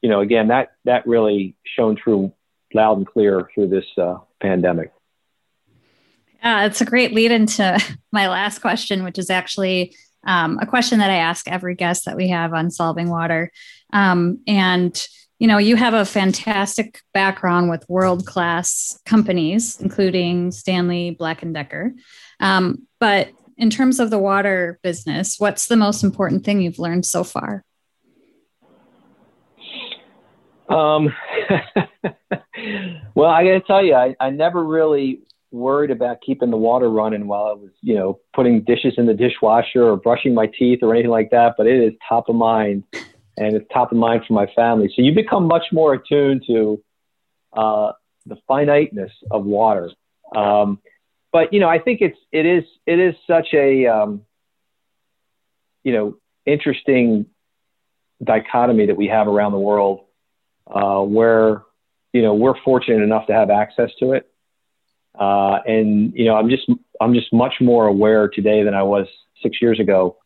you 0.01 0.09
know, 0.09 0.19
again 0.19 0.49
that 0.49 0.73
that 0.83 1.07
really 1.07 1.55
shone 1.63 1.97
through 2.01 2.33
loud 2.73 2.97
and 2.97 3.07
clear 3.07 3.49
through 3.53 3.69
this 3.69 3.85
uh, 3.97 4.17
pandemic. 4.41 4.91
Yeah, 6.43 6.65
it's 6.65 6.81
a 6.81 6.85
great 6.85 7.13
lead 7.13 7.31
into 7.31 7.79
my 8.11 8.27
last 8.27 8.59
question, 8.59 9.03
which 9.03 9.17
is 9.17 9.29
actually 9.29 9.95
um, 10.25 10.59
a 10.61 10.65
question 10.65 10.99
that 10.99 11.09
I 11.09 11.17
ask 11.17 11.47
every 11.47 11.75
guest 11.75 12.05
that 12.05 12.17
we 12.17 12.29
have 12.29 12.53
on 12.53 12.69
Solving 12.69 13.09
Water. 13.09 13.51
Um, 13.93 14.39
and 14.45 15.07
you 15.39 15.47
know, 15.47 15.57
you 15.57 15.75
have 15.75 15.93
a 15.93 16.05
fantastic 16.05 17.01
background 17.13 17.69
with 17.69 17.87
world 17.89 18.25
class 18.25 18.99
companies, 19.05 19.79
including 19.81 20.51
Stanley 20.51 21.11
Black 21.11 21.43
and 21.43 21.53
Decker. 21.53 21.93
Um, 22.39 22.87
but 22.99 23.29
in 23.57 23.69
terms 23.69 23.99
of 23.99 24.09
the 24.09 24.19
water 24.19 24.79
business, 24.81 25.35
what's 25.37 25.67
the 25.67 25.75
most 25.75 26.03
important 26.03 26.45
thing 26.45 26.61
you've 26.61 26.79
learned 26.79 27.05
so 27.05 27.23
far? 27.23 27.63
Um, 30.69 31.13
well, 33.15 33.29
I 33.29 33.43
got 33.43 33.51
to 33.51 33.61
tell 33.67 33.83
you, 33.83 33.93
I, 33.93 34.15
I 34.19 34.29
never 34.29 34.63
really 34.63 35.21
worried 35.51 35.91
about 35.91 36.21
keeping 36.21 36.49
the 36.49 36.57
water 36.57 36.89
running 36.89 37.27
while 37.27 37.45
I 37.45 37.53
was, 37.53 37.71
you 37.81 37.95
know, 37.95 38.19
putting 38.33 38.63
dishes 38.63 38.93
in 38.97 39.05
the 39.05 39.13
dishwasher 39.13 39.83
or 39.83 39.95
brushing 39.95 40.33
my 40.33 40.47
teeth 40.47 40.79
or 40.81 40.93
anything 40.93 41.11
like 41.11 41.29
that. 41.31 41.55
But 41.57 41.67
it 41.67 41.81
is 41.81 41.93
top 42.07 42.29
of 42.29 42.35
mind, 42.35 42.83
and 43.37 43.55
it's 43.55 43.65
top 43.73 43.91
of 43.91 43.97
mind 43.97 44.23
for 44.27 44.33
my 44.33 44.47
family. 44.55 44.91
So 44.95 45.01
you 45.01 45.13
become 45.13 45.47
much 45.47 45.65
more 45.71 45.93
attuned 45.93 46.43
to 46.47 46.83
uh, 47.53 47.91
the 48.25 48.37
finiteness 48.47 49.11
of 49.31 49.45
water. 49.45 49.91
Um, 50.35 50.79
but 51.31 51.53
you 51.53 51.59
know, 51.59 51.69
I 51.69 51.79
think 51.79 52.01
it's 52.01 52.17
it 52.31 52.45
is 52.45 52.63
it 52.85 52.99
is 52.99 53.15
such 53.27 53.47
a 53.53 53.87
um, 53.87 54.21
you 55.83 55.93
know 55.93 56.17
interesting 56.45 57.25
dichotomy 58.23 58.85
that 58.87 58.97
we 58.97 59.07
have 59.07 59.27
around 59.27 59.51
the 59.51 59.59
world, 59.59 60.05
uh, 60.67 61.01
where 61.01 61.63
you 62.13 62.21
know 62.21 62.33
we're 62.33 62.59
fortunate 62.63 63.03
enough 63.03 63.27
to 63.27 63.33
have 63.33 63.49
access 63.49 63.91
to 63.99 64.13
it 64.13 64.29
uh, 65.19 65.59
and 65.65 66.13
you 66.13 66.25
know, 66.25 66.35
I'm 66.35 66.49
just 66.49 66.69
I'm 66.99 67.13
just 67.13 67.31
much 67.31 67.55
more 67.61 67.87
aware 67.87 68.27
today 68.27 68.63
than 68.63 68.73
I 68.73 68.83
was 68.83 69.07
six 69.41 69.61
years 69.61 69.79
ago 69.79 70.17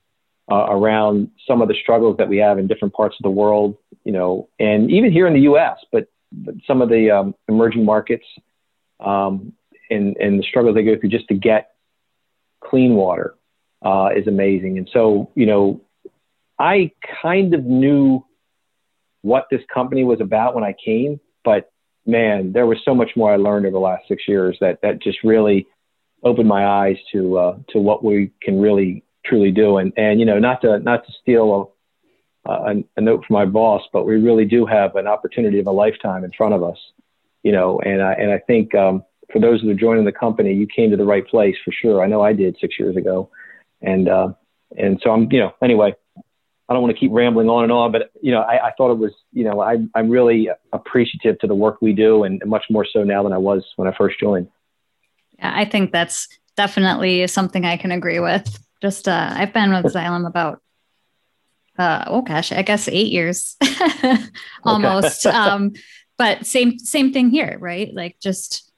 uh, 0.51 0.67
around 0.69 1.29
some 1.47 1.61
of 1.61 1.67
the 1.67 1.75
struggles 1.81 2.17
that 2.17 2.27
we 2.27 2.37
have 2.37 2.57
in 2.57 2.67
different 2.67 2.93
parts 2.93 3.15
of 3.19 3.23
the 3.23 3.29
world. 3.29 3.77
You 4.03 4.13
know, 4.13 4.49
and 4.59 4.89
even 4.91 5.11
here 5.11 5.27
in 5.27 5.33
the 5.33 5.41
U.S., 5.41 5.77
but, 5.91 6.07
but 6.31 6.55
some 6.65 6.81
of 6.81 6.89
the 6.89 7.11
um, 7.11 7.35
emerging 7.47 7.85
markets 7.85 8.25
um, 8.99 9.53
and 9.89 10.15
and 10.17 10.39
the 10.39 10.43
struggles 10.43 10.75
they 10.75 10.83
go 10.83 10.97
through 10.99 11.09
just 11.09 11.27
to 11.27 11.35
get 11.35 11.71
clean 12.63 12.95
water 12.95 13.35
uh, 13.83 14.09
is 14.15 14.27
amazing. 14.27 14.77
And 14.77 14.89
so, 14.93 15.31
you 15.35 15.45
know, 15.45 15.81
I 16.57 16.91
kind 17.21 17.53
of 17.53 17.63
knew 17.63 18.25
what 19.21 19.47
this 19.51 19.61
company 19.73 20.03
was 20.03 20.21
about 20.21 20.55
when 20.55 20.63
I 20.63 20.73
came, 20.83 21.19
but 21.43 21.71
man, 22.05 22.51
there 22.53 22.65
was 22.65 22.77
so 22.83 22.93
much 22.93 23.11
more 23.15 23.33
I 23.33 23.37
learned 23.37 23.65
over 23.65 23.73
the 23.73 23.79
last 23.79 24.07
six 24.07 24.23
years 24.27 24.57
that 24.61 24.79
that 24.81 25.01
just 25.01 25.19
really 25.23 25.67
opened 26.23 26.47
my 26.47 26.65
eyes 26.65 26.97
to 27.13 27.37
uh, 27.37 27.57
to 27.69 27.79
what 27.79 28.03
we 28.03 28.31
can 28.41 28.59
really 28.59 29.03
truly 29.29 29.51
do. 29.51 29.77
And 29.77 29.93
and 29.97 30.19
you 30.19 30.25
know, 30.25 30.39
not 30.39 30.61
to 30.61 30.79
not 30.79 31.05
to 31.05 31.11
steal 31.21 31.77
a, 32.45 32.51
a, 32.51 32.83
a 32.97 33.01
note 33.01 33.23
from 33.25 33.35
my 33.35 33.45
boss, 33.45 33.83
but 33.93 34.05
we 34.05 34.15
really 34.15 34.45
do 34.45 34.65
have 34.65 34.95
an 34.95 35.07
opportunity 35.07 35.59
of 35.59 35.67
a 35.67 35.71
lifetime 35.71 36.23
in 36.23 36.31
front 36.37 36.53
of 36.53 36.63
us. 36.63 36.77
You 37.43 37.51
know, 37.51 37.79
and 37.79 38.01
I 38.01 38.13
and 38.13 38.31
I 38.31 38.39
think 38.39 38.73
um, 38.75 39.03
for 39.31 39.39
those 39.39 39.61
that 39.61 39.69
are 39.69 39.75
joining 39.75 40.05
the 40.05 40.11
company, 40.11 40.53
you 40.53 40.67
came 40.67 40.91
to 40.91 40.97
the 40.97 41.05
right 41.05 41.25
place 41.25 41.55
for 41.63 41.71
sure. 41.71 42.03
I 42.03 42.07
know 42.07 42.21
I 42.21 42.33
did 42.33 42.57
six 42.59 42.79
years 42.79 42.97
ago, 42.97 43.29
and 43.81 44.09
uh, 44.09 44.29
and 44.77 44.99
so 45.03 45.11
I'm 45.11 45.31
you 45.31 45.39
know 45.39 45.53
anyway 45.61 45.93
I 46.69 46.73
don't 46.73 46.83
want 46.83 46.95
to 46.95 46.99
keep 46.99 47.11
rambling 47.11 47.49
on 47.49 47.63
and 47.63 47.71
on, 47.71 47.91
but 47.91 48.11
you 48.21 48.31
know, 48.31 48.41
I, 48.41 48.67
I 48.67 48.71
thought 48.77 48.91
it 48.91 48.99
was, 48.99 49.11
you 49.33 49.43
know, 49.43 49.59
I, 49.59 49.77
I'm 49.95 50.07
really 50.07 50.49
appreciative 50.71 51.39
to 51.39 51.47
the 51.47 51.55
work 51.55 51.81
we 51.81 51.93
do, 51.93 52.23
and 52.23 52.41
much 52.45 52.65
more 52.69 52.85
so 52.85 53.03
now 53.03 53.23
than 53.23 53.33
I 53.33 53.39
was 53.39 53.65
when 53.75 53.87
I 53.87 53.97
first 53.97 54.19
joined. 54.19 54.47
Yeah, 55.39 55.51
I 55.55 55.65
think 55.65 55.91
that's 55.91 56.27
definitely 56.55 57.25
something 57.25 57.65
I 57.65 57.75
can 57.75 57.91
agree 57.91 58.19
with. 58.19 58.59
Just 58.81 59.07
uh, 59.07 59.33
I've 59.35 59.53
been 59.53 59.71
with 59.71 59.93
Xylem 59.93 60.27
about, 60.27 60.61
uh, 61.77 62.05
oh 62.07 62.21
gosh, 62.21 62.51
I 62.51 62.61
guess 62.61 62.87
eight 62.87 63.11
years, 63.11 63.57
almost. 64.63 65.25
um, 65.25 65.73
but 66.17 66.45
same 66.45 66.79
same 66.79 67.13
thing 67.13 67.29
here, 67.29 67.57
right? 67.59 67.93
Like 67.93 68.19
just 68.19 68.71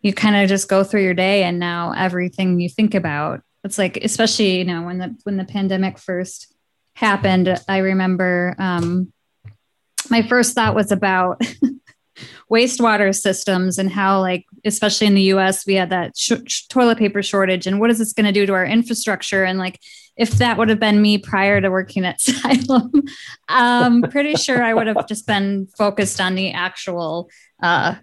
you 0.00 0.12
kind 0.12 0.36
of 0.36 0.48
just 0.48 0.68
go 0.68 0.84
through 0.84 1.02
your 1.02 1.14
day, 1.14 1.44
and 1.44 1.58
now 1.58 1.92
everything 1.96 2.60
you 2.60 2.68
think 2.68 2.94
about, 2.94 3.42
it's 3.64 3.78
like, 3.78 3.96
especially 3.98 4.58
you 4.58 4.64
know 4.64 4.82
when 4.82 4.98
the 4.98 5.16
when 5.24 5.36
the 5.36 5.44
pandemic 5.44 5.98
first 5.98 6.54
happened, 6.94 7.60
I 7.68 7.78
remember 7.78 8.54
um, 8.58 9.12
my 10.10 10.22
first 10.22 10.54
thought 10.54 10.74
was 10.74 10.92
about 10.92 11.40
wastewater 12.50 13.14
systems 13.14 13.78
and 13.78 13.90
how, 13.90 14.20
like, 14.20 14.46
especially 14.64 15.06
in 15.06 15.14
the 15.14 15.22
US, 15.34 15.66
we 15.66 15.74
had 15.74 15.90
that 15.90 16.16
sh- 16.16 16.32
sh- 16.46 16.66
toilet 16.66 16.98
paper 16.98 17.22
shortage. 17.22 17.66
And 17.66 17.80
what 17.80 17.90
is 17.90 17.98
this 17.98 18.12
going 18.12 18.26
to 18.26 18.32
do 18.32 18.46
to 18.46 18.54
our 18.54 18.64
infrastructure? 18.64 19.44
And, 19.44 19.58
like, 19.58 19.80
if 20.16 20.30
that 20.32 20.58
would 20.58 20.68
have 20.68 20.80
been 20.80 21.00
me 21.00 21.16
prior 21.18 21.60
to 21.60 21.70
working 21.70 22.04
at 22.04 22.18
Xylem, 22.20 23.08
I'm 23.48 24.02
pretty 24.02 24.34
sure 24.34 24.62
I 24.62 24.74
would 24.74 24.88
have 24.88 25.06
just 25.06 25.26
been 25.26 25.68
focused 25.78 26.20
on 26.20 26.34
the 26.34 26.52
actual 26.52 27.30
uh, 27.62 27.94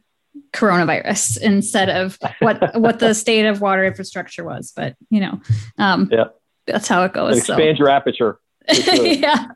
coronavirus 0.54 1.42
instead 1.42 1.90
of 1.90 2.18
what 2.40 2.80
what 2.80 3.00
the 3.00 3.14
state 3.14 3.46
of 3.46 3.62
water 3.62 3.86
infrastructure 3.86 4.44
was. 4.44 4.72
But 4.76 4.96
you 5.10 5.20
know, 5.20 5.42
um, 5.78 6.10
yeah, 6.12 6.26
that's 6.66 6.88
how 6.88 7.04
it 7.04 7.14
goes. 7.14 7.38
Expand 7.38 7.78
so. 7.78 7.84
your 7.84 7.90
aperture. 7.90 8.40
yeah. 8.70 9.48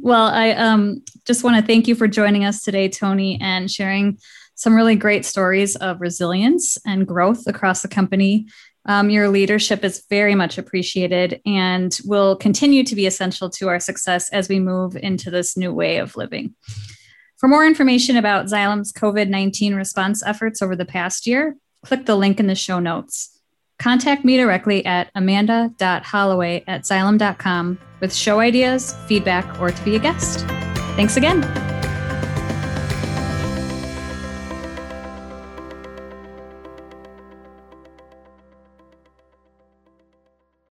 Well, 0.00 0.24
I 0.24 0.50
um, 0.52 1.02
just 1.26 1.44
want 1.44 1.56
to 1.56 1.66
thank 1.66 1.86
you 1.86 1.94
for 1.94 2.08
joining 2.08 2.44
us 2.44 2.62
today, 2.62 2.88
Tony, 2.88 3.38
and 3.40 3.70
sharing 3.70 4.18
some 4.54 4.74
really 4.74 4.96
great 4.96 5.24
stories 5.24 5.76
of 5.76 6.00
resilience 6.00 6.78
and 6.86 7.06
growth 7.06 7.46
across 7.46 7.82
the 7.82 7.88
company. 7.88 8.46
Um, 8.86 9.10
your 9.10 9.28
leadership 9.28 9.84
is 9.84 10.04
very 10.10 10.34
much 10.34 10.58
appreciated 10.58 11.40
and 11.46 11.96
will 12.04 12.36
continue 12.36 12.84
to 12.84 12.96
be 12.96 13.06
essential 13.06 13.48
to 13.50 13.68
our 13.68 13.78
success 13.78 14.28
as 14.30 14.48
we 14.48 14.58
move 14.58 14.96
into 14.96 15.30
this 15.30 15.56
new 15.56 15.72
way 15.72 15.98
of 15.98 16.16
living. 16.16 16.54
For 17.38 17.48
more 17.48 17.66
information 17.66 18.16
about 18.16 18.46
Xylem's 18.46 18.92
COVID 18.92 19.28
19 19.28 19.74
response 19.74 20.22
efforts 20.24 20.62
over 20.62 20.76
the 20.76 20.84
past 20.84 21.26
year, 21.26 21.56
click 21.84 22.06
the 22.06 22.16
link 22.16 22.38
in 22.38 22.46
the 22.46 22.54
show 22.54 22.78
notes. 22.78 23.40
Contact 23.78 24.24
me 24.24 24.36
directly 24.36 24.84
at 24.86 25.10
amanda.holloway 25.16 26.62
at 26.68 26.82
xylem.com 26.82 27.78
with 28.00 28.14
show 28.14 28.38
ideas, 28.38 28.94
feedback, 29.06 29.60
or 29.60 29.70
to 29.70 29.84
be 29.84 29.96
a 29.96 29.98
guest. 29.98 30.46
Thanks 30.96 31.16
again. 31.16 31.71